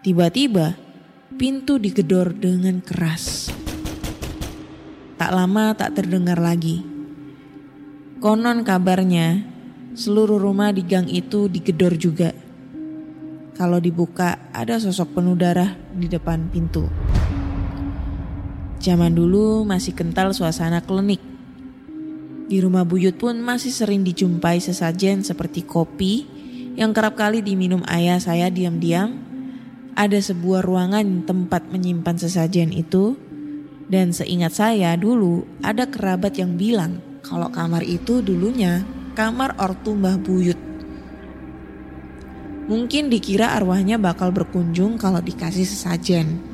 Tiba-tiba, 0.00 0.80
pintu 1.36 1.76
digedor 1.76 2.32
dengan 2.32 2.80
keras. 2.80 3.52
Tak 5.20 5.28
lama 5.28 5.76
tak 5.76 6.00
terdengar 6.00 6.40
lagi. 6.40 6.80
Konon 8.24 8.64
kabarnya, 8.64 9.44
seluruh 9.92 10.40
rumah 10.40 10.72
di 10.72 10.80
gang 10.80 11.04
itu 11.12 11.52
digedor 11.52 12.00
juga. 12.00 12.32
Kalau 13.60 13.84
dibuka, 13.84 14.48
ada 14.56 14.80
sosok 14.80 15.20
penuh 15.20 15.36
darah 15.36 15.76
di 15.92 16.08
depan 16.08 16.48
pintu. 16.48 16.88
Zaman 18.80 19.12
dulu 19.12 19.68
masih 19.68 19.92
kental 19.92 20.32
suasana 20.32 20.80
klinik. 20.80 21.33
Di 22.44 22.60
rumah 22.60 22.84
buyut 22.84 23.16
pun 23.16 23.40
masih 23.40 23.72
sering 23.72 24.04
dijumpai 24.04 24.60
sesajen 24.60 25.24
seperti 25.24 25.64
kopi 25.64 26.28
yang 26.76 26.92
kerap 26.92 27.16
kali 27.16 27.40
diminum 27.40 27.80
ayah 27.88 28.20
saya 28.20 28.52
diam-diam. 28.52 29.16
Ada 29.94 30.34
sebuah 30.34 30.66
ruangan 30.66 31.24
tempat 31.24 31.70
menyimpan 31.70 32.18
sesajen 32.18 32.74
itu. 32.74 33.16
Dan 33.84 34.16
seingat 34.16 34.56
saya 34.56 34.96
dulu 34.96 35.44
ada 35.60 35.84
kerabat 35.84 36.40
yang 36.40 36.56
bilang 36.56 37.04
kalau 37.20 37.52
kamar 37.52 37.84
itu 37.84 38.24
dulunya 38.24 38.80
kamar 39.12 39.56
ortu 39.60 39.92
Mbah 39.92 40.16
Buyut. 40.20 40.60
Mungkin 42.64 43.12
dikira 43.12 43.52
arwahnya 43.52 44.00
bakal 44.00 44.32
berkunjung 44.32 44.96
kalau 44.96 45.20
dikasih 45.20 45.68
sesajen. 45.68 46.53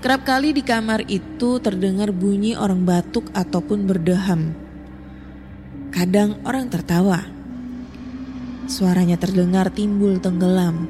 Kerap 0.00 0.24
kali 0.24 0.56
di 0.56 0.64
kamar 0.64 1.04
itu 1.12 1.60
terdengar 1.60 2.08
bunyi 2.08 2.56
orang 2.56 2.88
batuk 2.88 3.28
ataupun 3.36 3.84
berdeham. 3.84 4.56
Kadang 5.92 6.40
orang 6.48 6.72
tertawa. 6.72 7.20
Suaranya 8.64 9.20
terdengar 9.20 9.68
timbul 9.68 10.16
tenggelam. 10.16 10.88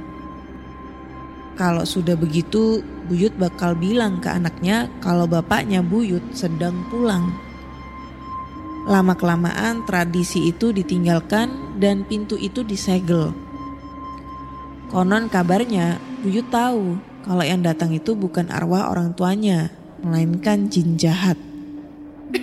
Kalau 1.59 1.83
sudah 1.83 2.15
begitu, 2.15 2.87
Buyut 3.11 3.35
bakal 3.35 3.75
bilang 3.75 4.23
ke 4.23 4.31
anaknya 4.31 4.87
kalau 5.03 5.27
bapaknya 5.27 5.83
Buyut 5.83 6.23
sedang 6.31 6.87
pulang. 6.87 7.35
Lama-kelamaan 8.87 9.91
tradisi 9.91 10.55
itu 10.55 10.71
ditinggalkan 10.71 11.83
dan 11.83 12.07
pintu 12.07 12.39
itu 12.39 12.63
disegel. 12.63 13.35
Konon 14.87 15.27
kabarnya 15.27 15.99
Buyut 16.23 16.47
tahu 16.47 17.10
kalau 17.21 17.45
yang 17.45 17.61
datang 17.61 17.93
itu 17.93 18.17
bukan 18.17 18.49
arwah 18.49 18.89
orang 18.89 19.13
tuanya, 19.13 19.69
melainkan 20.01 20.73
jin 20.73 20.97
jahat. 20.97 21.37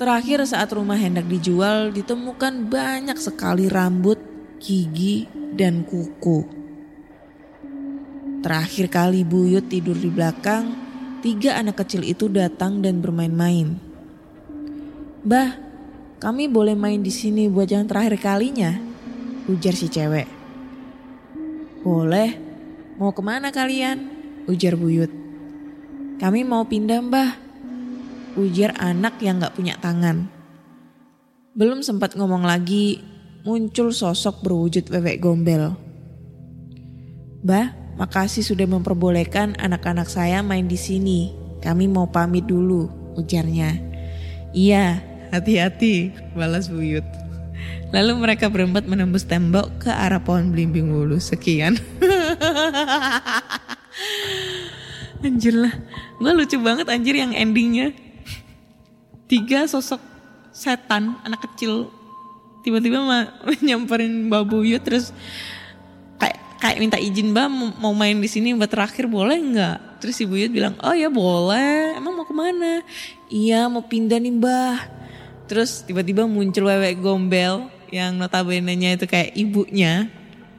Terakhir 0.00 0.42
saat 0.46 0.70
rumah 0.74 0.98
hendak 0.98 1.26
dijual 1.30 1.90
ditemukan 1.94 2.70
banyak 2.70 3.18
sekali 3.18 3.66
rambut, 3.70 4.18
gigi, 4.58 5.26
dan 5.54 5.82
kuku. 5.86 6.42
Terakhir 8.42 8.90
kali 8.90 9.22
Buyut 9.22 9.70
tidur 9.70 9.94
di 9.94 10.10
belakang, 10.10 10.74
tiga 11.22 11.54
anak 11.54 11.86
kecil 11.86 12.02
itu 12.02 12.26
datang 12.26 12.82
dan 12.82 12.98
bermain-main. 12.98 13.78
Bah, 15.22 15.54
kami 16.18 16.50
boleh 16.50 16.74
main 16.74 16.98
di 16.98 17.14
sini 17.14 17.46
buat 17.46 17.70
yang 17.70 17.86
terakhir 17.86 18.18
kalinya, 18.18 18.74
ujar 19.46 19.78
si 19.78 19.86
cewek. 19.86 20.26
Boleh, 21.86 22.41
Mau 23.02 23.10
ke 23.10 23.18
mana 23.18 23.50
kalian? 23.50 24.06
Ujar 24.46 24.78
Buyut. 24.78 25.10
Kami 26.22 26.46
mau 26.46 26.62
pindah 26.70 27.02
mbah. 27.02 27.34
Ujar 28.38 28.78
anak 28.78 29.18
yang 29.18 29.42
gak 29.42 29.58
punya 29.58 29.74
tangan. 29.82 30.30
Belum 31.50 31.82
sempat 31.82 32.14
ngomong 32.14 32.46
lagi, 32.46 33.02
muncul 33.42 33.90
sosok 33.90 34.46
berwujud 34.46 34.86
bebek 34.86 35.18
gombel. 35.18 35.74
Mbah, 37.42 37.98
makasih 37.98 38.46
sudah 38.46 38.70
memperbolehkan 38.70 39.58
anak-anak 39.58 40.06
saya 40.06 40.38
main 40.46 40.70
di 40.70 40.78
sini. 40.78 41.34
Kami 41.58 41.90
mau 41.90 42.06
pamit 42.06 42.46
dulu, 42.46 42.86
ujarnya. 43.18 43.82
Iya, 44.54 45.02
hati-hati, 45.34 46.14
balas 46.38 46.70
Buyut. 46.70 47.02
Lalu 47.90 48.14
mereka 48.14 48.46
berempat 48.46 48.86
menembus 48.86 49.26
tembok 49.26 49.82
ke 49.82 49.90
arah 49.90 50.22
pohon 50.22 50.54
belimbing 50.54 50.86
bulu. 50.86 51.18
Sekian. 51.18 51.82
anjir 55.26 55.54
lah. 55.54 55.74
Gue 56.18 56.32
lucu 56.34 56.58
banget 56.58 56.86
anjir 56.90 57.14
yang 57.16 57.32
endingnya. 57.34 57.94
Tiga 59.30 59.64
sosok 59.64 60.00
setan, 60.52 61.16
anak 61.24 61.48
kecil. 61.50 61.88
Tiba-tiba 62.62 63.02
nyamperin 63.66 64.30
Mbak 64.30 64.42
Buyu 64.46 64.78
terus 64.78 65.10
kayak 66.20 66.38
kayak 66.62 66.78
minta 66.78 66.98
izin 67.00 67.34
Mbak 67.34 67.46
mau 67.80 67.90
main 67.90 68.22
di 68.22 68.30
sini 68.30 68.54
Mbak 68.54 68.70
terakhir 68.70 69.10
boleh 69.10 69.38
nggak? 69.40 69.78
Terus 69.98 70.14
si 70.18 70.24
Buyut 70.26 70.52
bilang 70.52 70.78
oh 70.78 70.94
ya 70.94 71.10
boleh. 71.10 71.98
Emang 71.98 72.14
mau 72.14 72.26
ke 72.26 72.34
mana? 72.34 72.86
Iya 73.26 73.66
mau 73.66 73.82
pindah 73.82 74.22
nih 74.22 74.34
Mbah. 74.38 74.78
Terus 75.50 75.82
tiba-tiba 75.82 76.30
muncul 76.30 76.70
wewe 76.70 76.94
gombel 76.94 77.66
yang 77.92 78.16
notabene-nya 78.16 78.96
itu 78.96 79.04
kayak 79.04 79.36
ibunya 79.36 80.08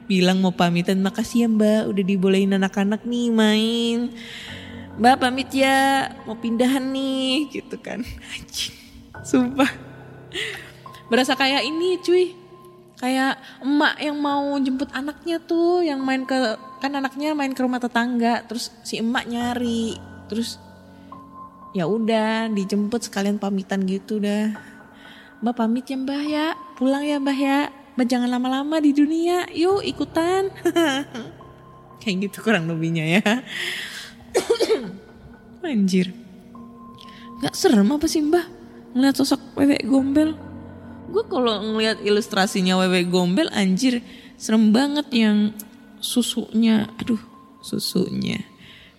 bilang 0.04 0.40
mau 0.44 0.52
pamitan 0.52 1.00
makasih 1.00 1.44
ya 1.44 1.48
mbak 1.48 1.82
udah 1.88 2.04
dibolehin 2.04 2.52
anak-anak 2.56 3.04
nih 3.08 3.28
main. 3.32 4.12
Mbak 4.94 5.16
pamit 5.18 5.50
ya 5.50 6.06
mau 6.22 6.38
pindahan 6.38 6.84
nih 6.94 7.50
gitu 7.50 7.76
kan. 7.82 8.06
Sumpah. 9.28 9.70
Berasa 11.10 11.34
kayak 11.34 11.66
ini 11.66 11.98
cuy. 11.98 12.36
Kayak 12.94 13.42
emak 13.58 13.98
yang 13.98 14.16
mau 14.22 14.54
jemput 14.62 14.88
anaknya 14.94 15.42
tuh 15.42 15.82
yang 15.82 15.98
main 16.00 16.22
ke 16.22 16.56
kan 16.78 16.94
anaknya 16.94 17.34
main 17.34 17.50
ke 17.50 17.60
rumah 17.60 17.82
tetangga 17.82 18.46
terus 18.46 18.70
si 18.86 19.02
emak 19.02 19.26
nyari 19.26 19.98
terus 20.30 20.62
ya 21.74 21.90
udah 21.90 22.48
dijemput 22.54 23.02
sekalian 23.10 23.42
pamitan 23.42 23.82
gitu 23.82 24.22
dah. 24.22 24.54
Mbak 25.42 25.54
pamit 25.58 25.84
ya 25.90 25.98
mbah 25.98 26.22
ya, 26.24 26.46
pulang 26.78 27.02
ya 27.02 27.18
mbah 27.18 27.36
ya. 27.36 27.60
Jangan 27.94 28.26
lama-lama 28.26 28.82
di 28.82 28.90
dunia, 28.90 29.46
yuk 29.54 29.86
ikutan. 29.86 30.50
Kayak 32.02 32.16
gitu 32.28 32.42
kurang 32.42 32.66
lebihnya 32.66 33.22
ya. 33.22 33.22
Anjir. 35.62 36.10
Gak 37.40 37.54
serem 37.54 37.86
apa 37.94 38.10
sih 38.10 38.20
mbah? 38.20 38.44
Ngeliat 38.92 39.14
sosok 39.14 39.40
wewe 39.54 39.78
gombel. 39.86 40.34
Gue 41.08 41.24
kalau 41.30 41.62
ngeliat 41.62 42.02
ilustrasinya 42.02 42.74
wewe 42.82 43.06
gombel 43.06 43.46
anjir 43.54 44.02
serem 44.34 44.74
banget 44.74 45.06
yang 45.14 45.54
susunya. 46.02 46.90
Aduh 46.98 47.20
susunya. 47.62 48.42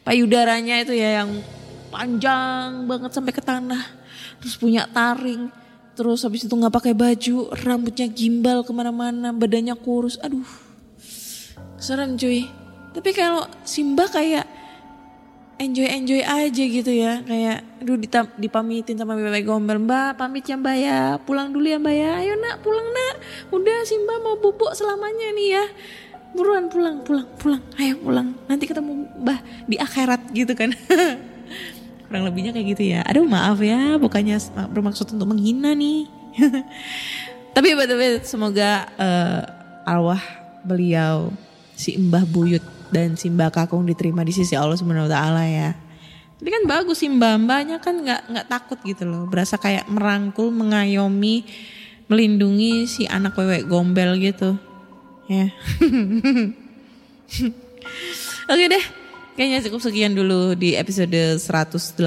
Payudaranya 0.08 0.81
itu 0.81 0.95
ya 0.95 1.21
yang 1.23 1.43
panjang 1.91 2.89
banget 2.89 3.12
sampai 3.12 3.34
ke 3.36 3.43
tanah. 3.43 3.84
Terus 4.41 4.55
punya 4.58 4.88
taring 4.89 5.64
Terus 5.95 6.27
habis 6.27 6.43
itu 6.43 6.51
nggak 6.51 6.75
pakai 6.75 6.91
baju, 6.91 7.55
rambutnya 7.55 8.08
gimbal 8.12 8.67
ke 8.67 8.71
mana-mana, 8.75 9.31
badannya 9.31 9.71
kurus. 9.79 10.19
Aduh, 10.19 10.43
serem 11.79 12.19
cuy. 12.19 12.51
Tapi 12.91 13.15
kalau 13.15 13.47
Simba 13.63 14.03
kayak 14.12 14.43
enjoy 15.55 15.88
enjoy 15.88 16.19
aja 16.19 16.63
gitu 16.67 16.91
ya, 16.91 17.23
kayak 17.23 17.63
aduh 17.79 17.95
dipamitin 18.36 18.99
sama 18.99 19.15
bebek 19.15 19.47
gombel, 19.47 19.79
Mbak 19.79 20.19
pamit 20.19 20.43
ya 20.43 20.60
Mbak 20.60 20.77
ya, 20.84 20.99
pulang 21.23 21.55
dulu 21.55 21.63
ya 21.63 21.79
Mbak 21.79 21.95
ya. 21.95 22.12
Ayo 22.19 22.34
nak 22.43 22.60
pulang 22.60 22.88
nak, 22.91 23.15
udah 23.55 23.79
Simba 23.88 24.19
mau 24.19 24.36
bubuk 24.36 24.75
selamanya 24.75 25.31
nih 25.31 25.47
ya. 25.60 25.65
Buruan 26.36 26.67
pulang, 26.67 26.99
pulang, 27.08 27.27
pulang, 27.39 27.63
ayo 27.79 27.95
pulang. 28.03 28.36
Nanti 28.51 28.67
ketemu 28.67 29.08
Mbah 29.23 29.39
di 29.71 29.79
akhirat 29.79 30.27
gitu 30.36 30.51
kan. 30.51 30.75
kurang 32.08 32.24
lebihnya 32.28 32.52
kayak 32.54 32.68
gitu 32.78 32.84
ya 32.96 33.00
aduh 33.04 33.26
maaf 33.26 33.60
ya 33.62 33.98
bukannya 33.98 34.38
bermaksud 34.70 35.10
untuk 35.13 35.28
menghina 35.30 35.74
nih 35.74 36.06
tapi 37.56 37.74
betul 37.74 38.22
semoga 38.22 38.86
uh, 39.00 39.41
arwah 39.86 40.20
beliau 40.65 41.29
si 41.77 41.94
Mbah 42.00 42.25
Buyut 42.25 42.63
dan 42.90 43.13
si 43.19 43.29
Mbah 43.29 43.52
Kakung 43.54 43.86
diterima 43.86 44.25
di 44.25 44.32
sisi 44.32 44.56
Allah 44.58 44.79
Subhanahu 44.79 45.12
taala 45.12 45.46
ya. 45.46 45.75
Tapi 46.36 46.52
kan 46.52 46.67
bagus 46.67 47.00
sih 47.04 47.10
Mbah 47.12 47.38
Mbahnya 47.44 47.79
kan 47.79 48.02
nggak 48.02 48.21
nggak 48.32 48.48
takut 48.50 48.79
gitu 48.84 49.06
loh. 49.08 49.25
Berasa 49.29 49.58
kayak 49.60 49.88
merangkul, 49.88 50.52
mengayomi, 50.52 51.46
melindungi 52.08 52.88
si 52.90 53.08
anak 53.08 53.36
wewek 53.36 53.67
gombel 53.67 54.15
gitu. 54.19 54.58
Ya. 55.27 55.52
Oke 58.52 58.65
deh. 58.71 58.86
Kayaknya 59.36 59.67
cukup 59.67 59.81
sekian 59.83 60.15
dulu 60.15 60.56
di 60.56 60.79
episode 60.79 61.12
189 61.12 62.00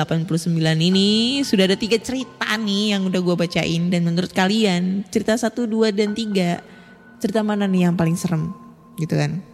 ini. 0.81 1.45
Sudah 1.45 1.68
ada 1.68 1.76
tiga 1.76 2.01
cerita 2.01 2.57
nih 2.57 2.97
yang 2.97 3.05
udah 3.05 3.20
gue 3.20 3.37
bacain. 3.37 3.93
Dan 3.93 4.09
menurut 4.09 4.33
kalian 4.33 5.05
cerita 5.12 5.37
1, 5.37 5.53
2, 5.68 5.93
dan 5.93 6.16
3 6.16 7.20
cerita 7.20 7.45
mana 7.45 7.68
nih 7.68 7.85
yang 7.85 8.01
paling 8.01 8.16
serem 8.16 8.49
gitu 8.97 9.12
kan. 9.12 9.45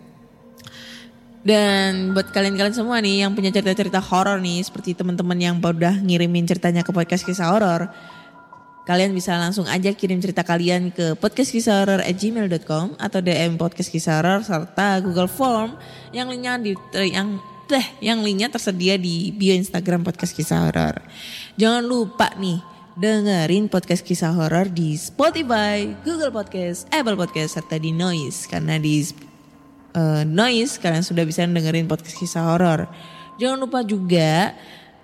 Dan 1.42 2.14
buat 2.14 2.30
kalian-kalian 2.30 2.78
semua 2.78 3.02
nih 3.02 3.26
yang 3.26 3.34
punya 3.34 3.50
cerita-cerita 3.50 3.98
horor 3.98 4.38
nih. 4.38 4.62
Seperti 4.62 4.94
teman-teman 4.94 5.34
yang 5.34 5.58
udah 5.58 5.98
ngirimin 5.98 6.46
ceritanya 6.46 6.86
ke 6.86 6.94
podcast 6.94 7.26
kisah 7.26 7.50
horor. 7.50 7.90
Kalian 8.86 9.10
bisa 9.10 9.34
langsung 9.34 9.66
aja 9.66 9.90
kirim 9.90 10.22
cerita 10.22 10.46
kalian 10.46 10.94
ke 10.94 11.18
podcastkisahhoror@gmail.com 11.18 13.02
atau 13.02 13.18
DM 13.18 13.58
podcast 13.58 13.90
kisah 13.90 14.22
horor 14.22 14.46
serta 14.46 15.02
Google 15.02 15.26
Form 15.26 15.74
yang 16.14 16.30
linknya 16.30 16.60
di 16.62 16.78
yang 17.10 17.42
deh 17.68 17.86
yang 18.04 18.20
linknya 18.20 18.52
tersedia 18.52 19.00
di 19.00 19.32
bio 19.32 19.56
Instagram 19.56 20.04
podcast 20.04 20.36
kisah 20.36 20.68
horor. 20.68 21.00
Jangan 21.56 21.84
lupa 21.84 22.32
nih 22.36 22.60
dengerin 22.94 23.66
podcast 23.66 24.06
kisah 24.06 24.30
horor 24.30 24.70
di 24.70 24.94
Spotify, 24.94 25.88
Google 26.06 26.30
Podcast, 26.30 26.86
Apple 26.94 27.18
Podcast 27.18 27.58
serta 27.58 27.74
di 27.80 27.90
Noise 27.90 28.46
karena 28.46 28.78
di 28.78 29.02
uh, 29.98 30.22
Noise 30.22 30.78
kalian 30.78 31.02
sudah 31.02 31.24
bisa 31.26 31.42
dengerin 31.46 31.90
podcast 31.90 32.16
kisah 32.20 32.54
horor. 32.54 32.86
Jangan 33.40 33.58
lupa 33.58 33.82
juga 33.82 34.54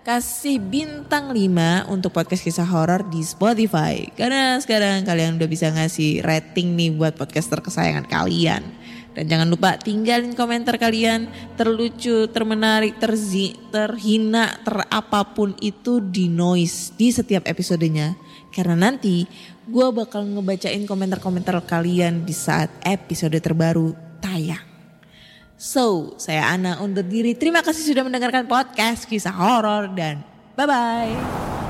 kasih 0.00 0.56
bintang 0.56 1.28
5 1.34 1.92
untuk 1.92 2.14
podcast 2.14 2.40
kisah 2.40 2.64
horor 2.64 3.04
di 3.10 3.20
Spotify. 3.20 4.08
Karena 4.16 4.56
sekarang 4.56 5.04
kalian 5.04 5.36
udah 5.36 5.48
bisa 5.50 5.68
ngasih 5.68 6.24
rating 6.24 6.72
nih 6.78 6.90
buat 6.96 7.18
podcaster 7.18 7.60
kesayangan 7.60 8.08
kalian. 8.08 8.64
Dan 9.10 9.26
jangan 9.26 9.48
lupa 9.50 9.74
tinggalin 9.74 10.38
komentar 10.38 10.78
kalian 10.78 11.26
terlucu, 11.58 12.30
termenarik, 12.30 12.96
terzi, 13.02 13.58
terhina, 13.74 14.62
terapapun 14.62 15.58
itu 15.58 15.98
di 15.98 16.30
noise 16.30 16.94
di 16.94 17.10
setiap 17.10 17.42
episodenya. 17.50 18.14
Karena 18.54 18.90
nanti 18.90 19.26
gue 19.66 19.86
bakal 19.90 20.26
ngebacain 20.26 20.82
komentar-komentar 20.86 21.58
kalian 21.66 22.22
di 22.22 22.34
saat 22.34 22.70
episode 22.86 23.38
terbaru 23.38 23.94
tayang. 24.22 24.62
So, 25.60 26.16
saya 26.16 26.48
Ana 26.48 26.80
undur 26.80 27.04
diri. 27.04 27.36
Terima 27.36 27.60
kasih 27.60 27.92
sudah 27.92 28.00
mendengarkan 28.06 28.48
podcast 28.48 29.04
kisah 29.04 29.34
horor 29.34 29.92
dan 29.92 30.24
bye-bye. 30.56 31.69